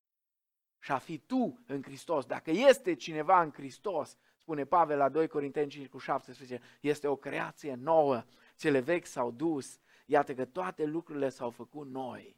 și 0.80 0.92
a 0.92 0.98
fi 0.98 1.18
tu 1.18 1.60
în 1.66 1.84
Hristos. 1.84 2.26
Dacă 2.26 2.52
este 2.52 2.94
cineva 2.94 3.42
în 3.42 3.52
Hristos, 3.52 4.18
spune 4.38 4.66
Pavel 4.66 4.98
la 4.98 5.10
2 5.10 5.28
Corinteni 5.28 5.70
5 5.70 5.88
cu 5.88 5.98
17, 5.98 6.62
este 6.82 7.08
o 7.08 7.16
creație 7.16 7.76
nouă, 7.76 8.24
cele 8.56 8.80
vechi 8.80 9.06
s-au 9.06 9.32
dus, 9.32 9.80
iată 10.06 10.34
că 10.34 10.46
toate 10.46 10.86
lucrurile 10.86 11.30
s-au 11.30 11.50
făcut 11.50 11.88
noi. 11.88 12.36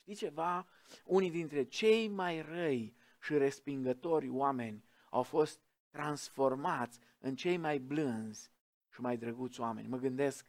Știi 0.00 0.14
ceva? 0.14 0.66
Unii 1.04 1.30
dintre 1.30 1.62
cei 1.62 2.08
mai 2.08 2.42
răi 2.42 2.96
și 3.26 3.38
respingători 3.38 4.28
oameni 4.28 4.84
au 5.10 5.22
fost 5.22 5.60
transformați 5.90 6.98
în 7.18 7.36
cei 7.36 7.56
mai 7.56 7.78
blânzi 7.78 8.50
și 8.92 9.00
mai 9.00 9.16
drăguți 9.16 9.60
oameni. 9.60 9.88
Mă 9.88 9.96
gândesc 9.96 10.46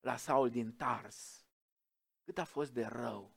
la 0.00 0.16
Saul 0.16 0.50
din 0.50 0.72
Tars. 0.72 1.46
Cât 2.24 2.38
a 2.38 2.44
fost 2.44 2.72
de 2.72 2.84
rău. 2.84 3.32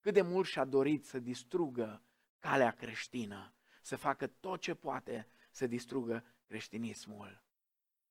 Cât 0.00 0.14
de 0.14 0.22
mult 0.22 0.46
și-a 0.46 0.64
dorit 0.64 1.04
să 1.04 1.18
distrugă 1.18 2.02
calea 2.38 2.70
creștină, 2.70 3.54
să 3.82 3.96
facă 3.96 4.26
tot 4.26 4.60
ce 4.60 4.74
poate 4.74 5.26
să 5.50 5.66
distrugă 5.66 6.24
creștinismul. 6.46 7.42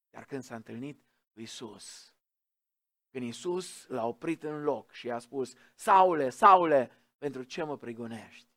Dar 0.09 0.25
când 0.25 0.43
s-a 0.43 0.55
întâlnit 0.55 1.03
cu 1.33 1.41
Isus, 1.41 2.13
când 3.09 3.25
Isus 3.25 3.87
l-a 3.87 4.05
oprit 4.05 4.43
în 4.43 4.63
loc 4.63 4.91
și 4.91 5.07
i-a 5.07 5.19
spus, 5.19 5.53
Saule, 5.73 6.29
Saule, 6.29 6.91
pentru 7.17 7.43
ce 7.43 7.63
mă 7.63 7.77
prigonești? 7.77 8.52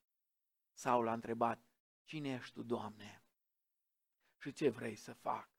Saul 0.76 1.08
a 1.08 1.12
întrebat, 1.12 1.64
cine 2.04 2.28
ești 2.28 2.52
tu, 2.52 2.62
Doamne? 2.62 3.24
Și 4.38 4.52
ce 4.52 4.68
vrei 4.68 4.96
să 4.96 5.12
fac? 5.12 5.50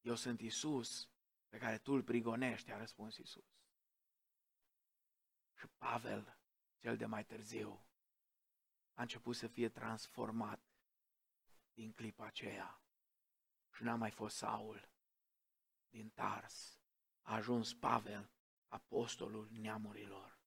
Eu 0.00 0.14
sunt 0.14 0.40
Isus 0.40 1.10
pe 1.48 1.58
care 1.58 1.78
tu 1.78 1.92
îl 1.92 2.02
prigonești, 2.02 2.70
a 2.70 2.76
răspuns 2.76 3.16
Isus. 3.16 3.44
Și 5.54 5.66
Pavel, 5.76 6.38
cel 6.78 6.96
de 6.96 7.06
mai 7.06 7.24
târziu, 7.24 7.86
a 8.94 9.02
început 9.02 9.36
să 9.36 9.46
fie 9.46 9.68
transformat 9.68 10.60
din 11.72 11.92
clipa 11.92 12.24
aceea. 12.24 12.80
Și 13.72 13.82
n-a 13.82 13.94
mai 13.94 14.10
fost 14.10 14.36
Saul 14.36 14.88
din 15.88 16.10
Tars. 16.10 16.80
A 17.22 17.34
ajuns 17.34 17.74
Pavel, 17.74 18.30
apostolul 18.66 19.48
neamurilor. 19.50 20.38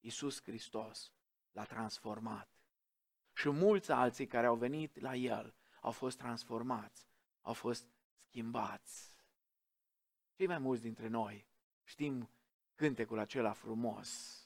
Iisus 0.00 0.42
Hristos 0.42 1.12
l-a 1.50 1.64
transformat. 1.64 2.59
Și 3.40 3.50
mulți 3.50 3.92
alții 3.92 4.26
care 4.26 4.46
au 4.46 4.56
venit 4.56 5.00
la 5.00 5.14
el 5.14 5.54
au 5.80 5.90
fost 5.90 6.18
transformați, 6.18 7.06
au 7.40 7.52
fost 7.52 7.86
schimbați. 8.16 9.14
Cei 10.32 10.46
mai 10.46 10.58
mulți 10.58 10.82
dintre 10.82 11.08
noi 11.08 11.46
știm 11.82 12.30
cântecul 12.74 13.18
acela 13.18 13.52
frumos. 13.52 14.40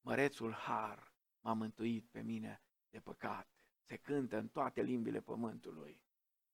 Mărețul 0.00 0.52
har 0.52 1.12
m-a 1.40 1.52
mântuit 1.52 2.06
pe 2.10 2.20
mine 2.20 2.62
de 2.90 3.00
păcat. 3.00 3.48
Se 3.82 3.96
cântă 3.96 4.36
în 4.36 4.48
toate 4.48 4.82
limbile 4.82 5.20
pământului. 5.20 6.02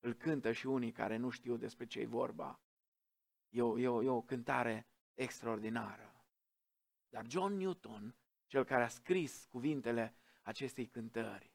Îl 0.01 0.13
cântă 0.15 0.53
și 0.53 0.67
unii 0.67 0.93
care 0.93 1.17
nu 1.17 1.31
știu 1.31 1.57
despre 1.57 1.87
ce 1.87 2.01
e 2.01 2.07
vorba. 2.07 2.61
E 3.49 3.63
o, 3.63 3.79
e, 3.79 3.89
o, 3.89 4.03
e 4.03 4.09
o 4.09 4.23
cântare 4.23 4.87
extraordinară. 5.15 6.25
Dar 7.09 7.27
John 7.27 7.53
Newton, 7.53 8.15
cel 8.47 8.65
care 8.65 8.83
a 8.83 8.89
scris 8.89 9.45
cuvintele 9.51 10.15
acestei 10.43 10.87
cântări, 10.87 11.53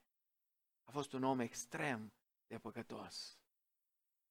a 0.83 0.91
fost 0.91 1.13
un 1.13 1.23
om 1.23 1.39
extrem 1.39 2.13
de 2.47 2.57
păcătos. 2.57 3.39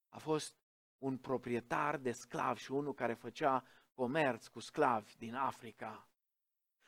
A 0.09 0.19
fost 0.19 0.55
un 0.99 1.19
proprietar 1.19 1.97
de 1.97 2.13
sclavi 2.13 2.61
și 2.61 2.73
unul 2.73 2.95
care 2.95 3.15
făcea 3.15 3.65
comerț 3.95 4.47
cu 4.47 4.61
sclavi 4.61 5.17
din 5.19 5.35
Africa. 5.35 6.09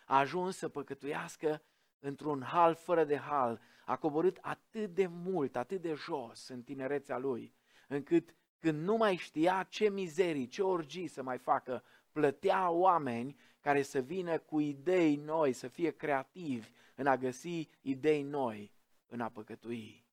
A 0.07 0.19
ajuns 0.19 0.57
să 0.57 0.69
păcătuiască 0.69 1.63
într-un 1.99 2.43
hal 2.43 2.75
fără 2.75 3.05
de 3.05 3.17
hal, 3.17 3.61
a 3.85 3.97
coborât 3.97 4.39
atât 4.41 4.95
de 4.95 5.07
mult, 5.07 5.57
atât 5.57 5.81
de 5.81 5.95
jos 5.95 6.49
în 6.49 6.63
tinerețea 6.63 7.19
lui, 7.19 7.55
încât 7.89 8.35
când 8.59 8.83
nu 8.83 8.97
mai 8.97 9.17
știa 9.17 9.63
ce 9.63 9.91
mizerii, 9.91 10.47
ce 10.47 10.63
orgii 10.63 11.07
să 11.07 11.23
mai 11.23 11.39
facă, 11.39 11.85
plătea 12.13 12.71
oameni 12.71 13.37
care 13.61 13.83
să 13.83 14.01
vină 14.01 14.39
cu 14.39 14.61
idei 14.61 15.17
noi, 15.17 15.53
să 15.53 15.69
fie 15.69 15.91
creativi 15.91 16.71
în 16.95 17.07
a 17.07 17.17
găsi 17.17 17.69
idei 17.81 18.23
noi, 18.23 18.73
în 19.07 19.21
a 19.21 19.29
păcătui. 19.29 20.05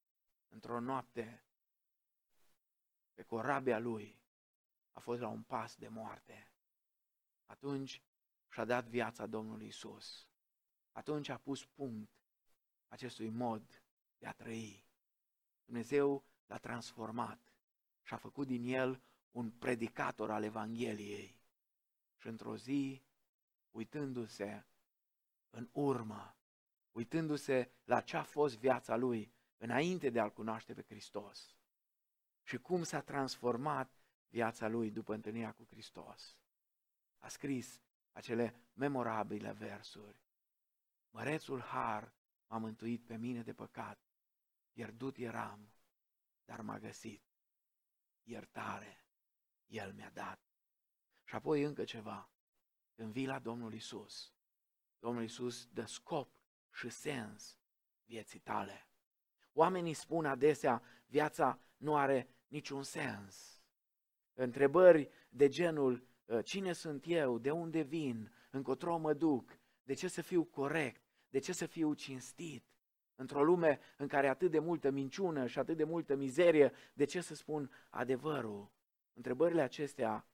Într-o 0.49 0.79
noapte, 0.79 1.43
pe 3.13 3.23
corabia 3.23 3.79
lui, 3.79 4.19
a 4.91 4.99
fost 4.99 5.21
la 5.21 5.27
un 5.27 5.41
pas 5.41 5.75
de 5.75 5.87
moarte. 5.87 6.49
Atunci 7.45 8.01
și-a 8.49 8.65
dat 8.65 8.85
viața 8.85 9.25
Domnului 9.25 9.67
Isus 9.67 10.27
atunci 10.95 11.29
a 11.29 11.37
pus 11.37 11.65
punct 11.65 12.09
acestui 12.87 13.29
mod 13.29 13.83
de 14.17 14.27
a 14.27 14.31
trăi. 14.31 14.85
Dumnezeu 15.65 16.23
l-a 16.45 16.57
transformat 16.57 17.39
și 18.03 18.13
a 18.13 18.17
făcut 18.17 18.47
din 18.47 18.63
el 18.63 19.01
un 19.31 19.51
predicator 19.51 20.31
al 20.31 20.43
Evangheliei. 20.43 21.35
Și 22.17 22.27
într-o 22.27 22.57
zi, 22.57 23.01
uitându-se 23.75 24.65
în 25.49 25.69
urmă, 25.71 26.37
uitându-se 26.91 27.71
la 27.83 28.01
ce 28.01 28.17
a 28.17 28.23
fost 28.23 28.57
viața 28.57 28.95
lui 28.95 29.33
înainte 29.57 30.09
de 30.09 30.19
a-L 30.19 30.31
cunoaște 30.31 30.73
pe 30.73 30.83
Hristos 30.83 31.55
și 32.43 32.57
cum 32.57 32.83
s-a 32.83 33.01
transformat 33.01 33.97
viața 34.29 34.67
lui 34.67 34.91
după 34.91 35.13
întâlnirea 35.13 35.53
cu 35.53 35.65
Hristos, 35.69 36.37
a 37.17 37.27
scris 37.27 37.81
acele 38.11 38.55
memorabile 38.73 39.51
versuri. 39.51 40.23
Mărețul 41.09 41.59
har 41.61 42.13
m-a 42.47 42.57
mântuit 42.57 43.05
pe 43.05 43.17
mine 43.17 43.41
de 43.43 43.53
păcat. 43.53 43.99
Pierdut 44.71 45.17
eram, 45.17 45.73
dar 46.45 46.61
m-a 46.61 46.79
găsit. 46.79 47.23
Iertare, 48.23 49.05
El 49.65 49.93
mi-a 49.93 50.09
dat. 50.09 50.39
Și 51.23 51.35
apoi 51.35 51.63
încă 51.63 51.83
ceva. 51.83 52.29
Când 52.95 53.11
vii 53.11 53.25
la 53.25 53.39
Domnul 53.39 53.73
Isus, 53.73 54.33
Domnul 54.99 55.23
Isus 55.23 55.67
dă 55.73 55.85
scop 55.85 56.39
și 56.71 56.89
sens 56.89 57.57
vieții 58.05 58.39
tale. 58.39 58.87
Oamenii 59.53 59.93
spun 59.93 60.25
adesea, 60.25 60.81
viața 61.05 61.59
nu 61.77 61.95
are 61.95 62.27
niciun 62.47 62.83
sens. 62.83 63.63
Întrebări 64.33 65.09
de 65.29 65.47
genul, 65.47 66.07
cine 66.43 66.73
sunt 66.73 67.03
eu, 67.07 67.37
de 67.37 67.51
unde 67.51 67.81
vin, 67.81 68.31
încotro 68.49 68.97
mă 68.97 69.13
duc, 69.13 69.59
de 69.83 69.93
ce 69.93 70.07
să 70.07 70.21
fiu 70.21 70.43
corect, 70.43 71.01
de 71.29 71.39
ce 71.39 71.53
să 71.53 71.65
fiu 71.65 71.93
cinstit? 71.93 72.65
Într-o 73.15 73.43
lume 73.43 73.79
în 73.97 74.07
care 74.07 74.27
atât 74.27 74.51
de 74.51 74.59
multă 74.59 74.89
minciună 74.89 75.47
și 75.47 75.59
atât 75.59 75.77
de 75.77 75.83
multă 75.83 76.15
mizerie, 76.15 76.71
de 76.93 77.05
ce 77.05 77.21
să 77.21 77.35
spun 77.35 77.71
adevărul? 77.89 78.71
Întrebările 79.13 79.61
acestea 79.61 80.27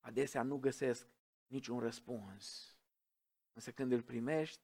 adesea 0.00 0.42
nu 0.42 0.56
găsesc 0.56 1.08
niciun 1.54 1.78
răspuns. 1.78 2.76
Însă 3.52 3.70
când 3.70 3.92
îl 3.92 4.02
primești 4.02 4.62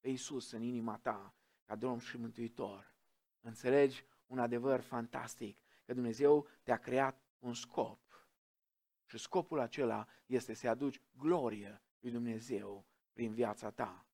pe 0.00 0.08
Iisus 0.08 0.50
în 0.50 0.62
inima 0.62 0.98
ta, 0.98 1.34
ca 1.64 1.76
Domn 1.76 1.98
și 1.98 2.16
Mântuitor, 2.16 2.94
înțelegi 3.40 4.04
un 4.26 4.38
adevăr 4.38 4.80
fantastic, 4.80 5.58
că 5.84 5.94
Dumnezeu 5.94 6.48
te-a 6.62 6.76
creat 6.76 7.22
un 7.38 7.54
scop. 7.54 8.00
Și 9.06 9.18
scopul 9.18 9.58
acela 9.58 10.06
este 10.26 10.54
să 10.54 10.68
aduci 10.68 11.00
glorie 11.18 11.82
lui 12.00 12.10
Dumnezeu 12.10 12.86
prin 13.12 13.32
viața 13.32 13.70
ta 13.70 14.08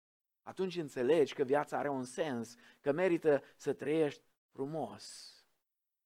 atunci 0.44 0.76
înțelegi 0.76 1.34
că 1.34 1.44
viața 1.44 1.78
are 1.78 1.88
un 1.88 2.04
sens, 2.04 2.54
că 2.80 2.92
merită 2.92 3.42
să 3.56 3.72
trăiești 3.72 4.22
frumos. 4.48 5.34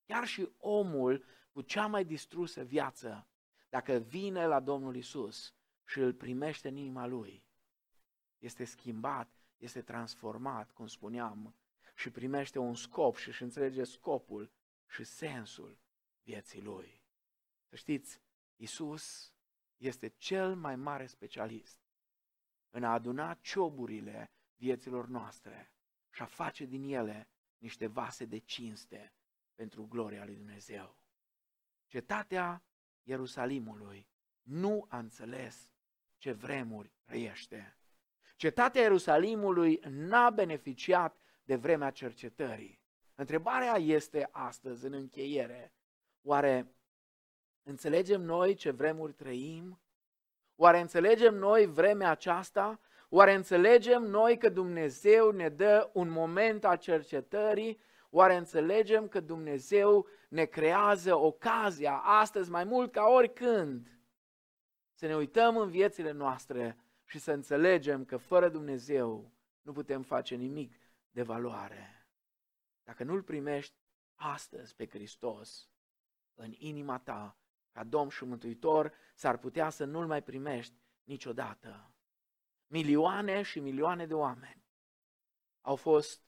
Chiar 0.07 0.27
și 0.27 0.49
omul 0.59 1.25
cu 1.53 1.63
cea 1.63 1.87
mai 1.87 2.05
distrusă 2.05 2.63
viață, 2.63 3.27
dacă 3.69 3.93
vine 3.93 4.47
la 4.47 4.61
Domnul 4.61 4.97
Isus 4.97 5.55
și 5.89 5.99
îl 5.99 6.15
primește 6.15 6.69
în 6.69 6.77
inima 6.77 7.07
lui, 7.07 7.45
este 8.39 8.65
schimbat, 8.65 9.41
este 9.57 9.83
transformat, 9.83 10.71
cum 10.71 10.87
spuneam, 10.87 11.55
și 11.95 12.11
primește 12.11 12.59
un 12.59 12.75
scop 12.75 13.17
și 13.17 13.29
își 13.29 13.43
înțelege 13.43 13.85
scopul 13.85 14.53
și 14.87 15.05
sensul 15.05 15.79
vieții 16.23 16.63
lui. 16.63 17.03
Să 17.69 17.77
știți, 17.77 18.21
Isus 18.57 19.33
este 19.77 20.09
cel 20.09 20.57
mai 20.57 20.77
mare 20.77 21.07
specialist 21.07 21.81
în 22.71 22.85
a 22.85 22.93
aduna 22.93 23.35
cioburile 23.35 24.33
vieților 24.57 25.07
noastre 25.07 25.73
și 26.11 26.23
a 26.23 26.27
face 26.27 26.65
din 26.65 26.83
ele 26.83 27.29
niște 27.59 27.87
vase 27.87 28.25
de 28.25 28.39
cinste 28.39 29.13
pentru 29.55 29.87
gloria 29.87 30.25
lui 30.25 30.37
Dumnezeu. 30.37 31.03
Cetatea 31.87 32.63
Ierusalimului 33.03 34.09
nu 34.43 34.87
a 34.89 34.99
înțeles 34.99 35.73
ce 36.19 36.33
vremuri 36.33 36.93
trăiește. 37.05 37.77
Cetatea 38.37 38.83
Ierusalimului 38.83 39.81
n-a 39.91 40.31
beneficiat 40.31 41.17
de 41.45 41.57
vremea 41.57 41.91
cercetării. 41.91 42.81
Întrebarea 43.15 43.77
este 43.77 44.29
astăzi, 44.33 44.87
în 44.87 44.93
încheiere, 44.93 45.73
oare 46.23 46.73
înțelegem 47.63 48.21
noi 48.21 48.55
ce 48.55 48.71
vremuri 48.71 49.13
trăim? 49.13 49.81
Oare 50.57 50.81
înțelegem 50.81 51.35
noi 51.35 51.67
vremea 51.67 52.11
aceasta? 52.11 52.81
Oare 53.09 53.35
înțelegem 53.35 54.03
noi 54.03 54.39
că 54.39 54.49
Dumnezeu 54.49 55.31
ne 55.31 55.49
dă 55.49 55.91
un 55.93 56.09
moment 56.09 56.65
a 56.65 56.77
cercetării? 56.77 57.81
Oare 58.11 58.37
înțelegem 58.37 59.09
că 59.09 59.21
Dumnezeu 59.21 60.07
ne 60.29 60.45
creează 60.45 61.15
ocazia 61.15 61.95
astăzi 61.95 62.51
mai 62.51 62.65
mult 62.65 62.93
ca 62.93 63.05
oricând 63.05 63.98
să 64.99 65.07
ne 65.07 65.17
uităm 65.17 65.57
în 65.57 65.71
viețile 65.71 66.11
noastre 66.11 66.79
și 67.05 67.19
să 67.19 67.33
înțelegem 67.33 68.05
că 68.05 68.17
fără 68.17 68.49
Dumnezeu 68.49 69.33
nu 69.63 69.73
putem 69.73 70.03
face 70.03 70.35
nimic 70.35 70.75
de 71.11 71.23
valoare. 71.23 72.09
Dacă 72.83 73.05
nu-L 73.05 73.23
primești 73.23 73.75
astăzi 74.15 74.75
pe 74.75 74.87
Hristos 74.87 75.71
în 76.35 76.53
inima 76.57 76.99
ta, 76.99 77.39
ca 77.73 77.85
Domn 77.85 78.09
și 78.09 78.25
Mântuitor, 78.25 78.93
s-ar 79.15 79.39
putea 79.39 79.71
să 79.71 79.85
nu-L 79.85 80.07
mai 80.07 80.23
primești 80.23 80.75
niciodată. 81.05 81.95
Milioane 82.67 83.43
și 83.43 83.61
milioane 83.61 84.07
de 84.07 84.15
oameni 84.15 84.65
au 85.61 85.77
fost 85.77 86.23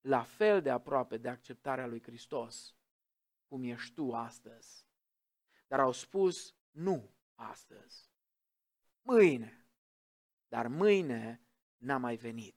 la 0.00 0.22
fel 0.22 0.62
de 0.62 0.70
aproape 0.70 1.16
de 1.16 1.28
acceptarea 1.28 1.86
lui 1.86 2.02
Hristos 2.02 2.76
cum 3.46 3.62
ești 3.62 3.94
tu 3.94 4.12
astăzi. 4.12 4.86
Dar 5.66 5.80
au 5.80 5.92
spus 5.92 6.54
nu 6.70 7.18
astăzi. 7.40 8.10
Mâine. 9.02 9.66
Dar 10.48 10.66
mâine 10.66 11.42
n-a 11.76 11.96
mai 11.96 12.16
venit. 12.16 12.56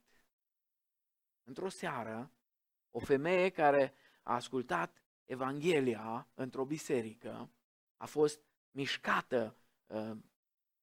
Într-o 1.42 1.68
seară, 1.68 2.32
o 2.90 2.98
femeie 2.98 3.50
care 3.50 3.94
a 4.22 4.34
ascultat 4.34 5.02
Evanghelia 5.24 6.28
într-o 6.34 6.64
biserică 6.64 7.50
a 7.96 8.06
fost 8.06 8.40
mișcată 8.70 9.56
uh, 9.86 10.16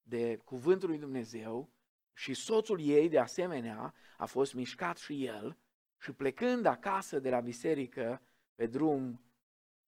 de 0.02 0.36
cuvântul 0.36 0.88
lui 0.88 0.98
Dumnezeu 0.98 1.72
și 2.12 2.34
soțul 2.34 2.80
ei, 2.80 3.08
de 3.08 3.18
asemenea, 3.18 3.94
a 4.16 4.26
fost 4.26 4.54
mișcat 4.54 4.96
și 4.96 5.24
el 5.24 5.58
și 5.98 6.12
plecând 6.12 6.66
acasă 6.66 7.18
de 7.18 7.30
la 7.30 7.40
biserică 7.40 8.22
pe 8.54 8.66
drum, 8.66 9.24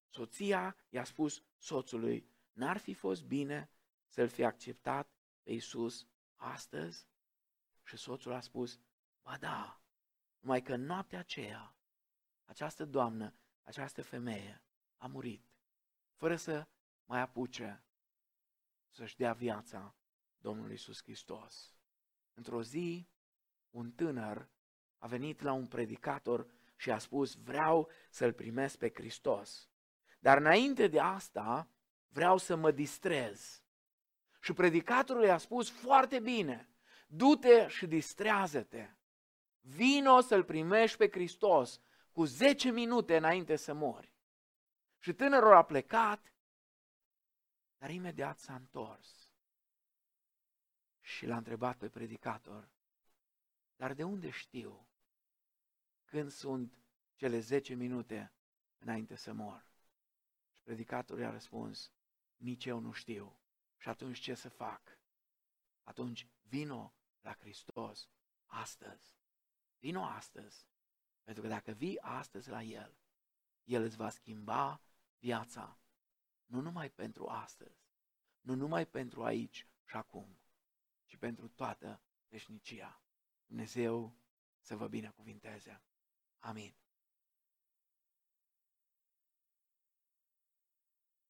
soția 0.09 0.77
i-a 0.89 1.05
spus 1.05 1.43
soțului, 1.59 2.29
n-ar 2.53 2.77
fi 2.77 2.95
fost 2.95 3.25
bine 3.25 3.69
să-l 4.15 4.29
fi 4.29 4.45
acceptat 4.45 5.11
pe 5.43 5.53
Iisus 5.53 6.07
astăzi? 6.35 7.09
Și 7.85 7.97
soțul 7.97 8.33
a 8.33 8.41
spus, 8.41 8.81
ba 9.23 9.37
da, 9.37 9.81
numai 10.41 10.63
că 10.63 10.73
în 10.73 10.85
noaptea 10.85 11.19
aceea, 11.19 11.77
această 12.45 12.85
doamnă, 12.85 13.35
această 13.63 14.03
femeie 14.03 14.63
a 14.97 15.07
murit, 15.07 15.45
fără 16.15 16.37
să 16.37 16.67
mai 17.05 17.21
apuce 17.21 17.85
să-și 18.89 19.17
dea 19.17 19.33
viața 19.33 19.97
Domnului 20.39 20.71
Iisus 20.71 21.03
Hristos. 21.03 21.77
Într-o 22.35 22.63
zi, 22.63 23.09
un 23.71 23.93
tânăr 23.93 24.49
a 24.99 25.07
venit 25.07 25.41
la 25.41 25.53
un 25.53 25.67
predicator 25.67 26.47
și 26.77 26.91
a 26.91 26.99
spus, 26.99 27.35
vreau 27.35 27.91
să-L 28.11 28.33
primesc 28.33 28.79
pe 28.79 28.91
Hristos. 28.95 29.71
Dar 30.19 30.39
înainte 30.39 30.87
de 30.87 31.01
asta, 31.01 31.69
vreau 32.09 32.37
să 32.37 32.57
mă 32.57 32.71
distrez. 32.71 33.64
Și 34.45 34.53
predicatorul 34.53 35.25
i-a 35.25 35.39
spus, 35.39 35.71
foarte 35.71 36.21
bine, 36.21 36.69
du-te 37.07 37.69
și 37.69 37.87
distrează-te. 37.87 38.91
Vino 39.61 40.21
să-L 40.21 40.45
primești 40.45 40.97
pe 40.97 41.09
Hristos 41.11 41.81
cu 42.13 42.25
10 42.25 42.71
minute 42.71 43.17
înainte 43.17 43.57
să 43.57 43.73
mori. 43.73 44.13
Și 44.99 45.13
tânărul 45.13 45.53
a 45.53 45.65
plecat, 45.65 46.33
dar 47.79 47.91
imediat 47.91 48.39
s-a 48.39 48.55
întors 48.55 49.31
și 51.01 51.27
l-a 51.27 51.37
întrebat 51.37 51.77
pe 51.77 51.89
predicator, 51.89 52.69
dar 53.77 53.95
de 53.95 54.03
unde 54.03 54.31
știu 54.31 54.89
când 56.05 56.31
sunt 56.31 56.79
cele 57.15 57.41
10 57.41 57.75
minute 57.75 58.33
înainte 58.79 59.15
să 59.15 59.33
mor? 59.33 59.67
Și 60.53 60.63
predicatorul 60.63 61.23
i-a 61.23 61.31
răspuns, 61.31 61.93
nici 62.37 62.65
eu 62.65 62.79
nu 62.79 62.93
știu. 62.93 63.39
Și 63.85 63.91
atunci 63.91 64.19
ce 64.19 64.35
să 64.35 64.49
fac? 64.49 64.99
Atunci 65.83 66.29
vino 66.43 66.95
la 67.21 67.35
Hristos 67.35 68.11
astăzi. 68.47 69.17
Vino 69.79 70.05
astăzi. 70.05 70.67
Pentru 71.23 71.43
că 71.43 71.49
dacă 71.49 71.73
vii 71.73 71.99
astăzi 72.01 72.49
la 72.49 72.63
El, 72.63 72.97
El 73.65 73.83
îți 73.83 73.97
va 73.97 74.11
schimba 74.11 74.81
viața. 75.19 75.79
Nu 76.45 76.61
numai 76.61 76.91
pentru 76.91 77.27
astăzi, 77.27 77.87
nu 78.41 78.55
numai 78.55 78.87
pentru 78.87 79.25
aici 79.25 79.67
și 79.85 79.97
acum, 79.97 80.39
ci 81.05 81.17
pentru 81.17 81.49
toată 81.49 82.03
veșnicia. 82.29 83.03
Dumnezeu 83.47 84.17
să 84.61 84.77
vă 84.77 84.89
binecuvinteze. 84.89 85.83
Amin. 86.39 86.75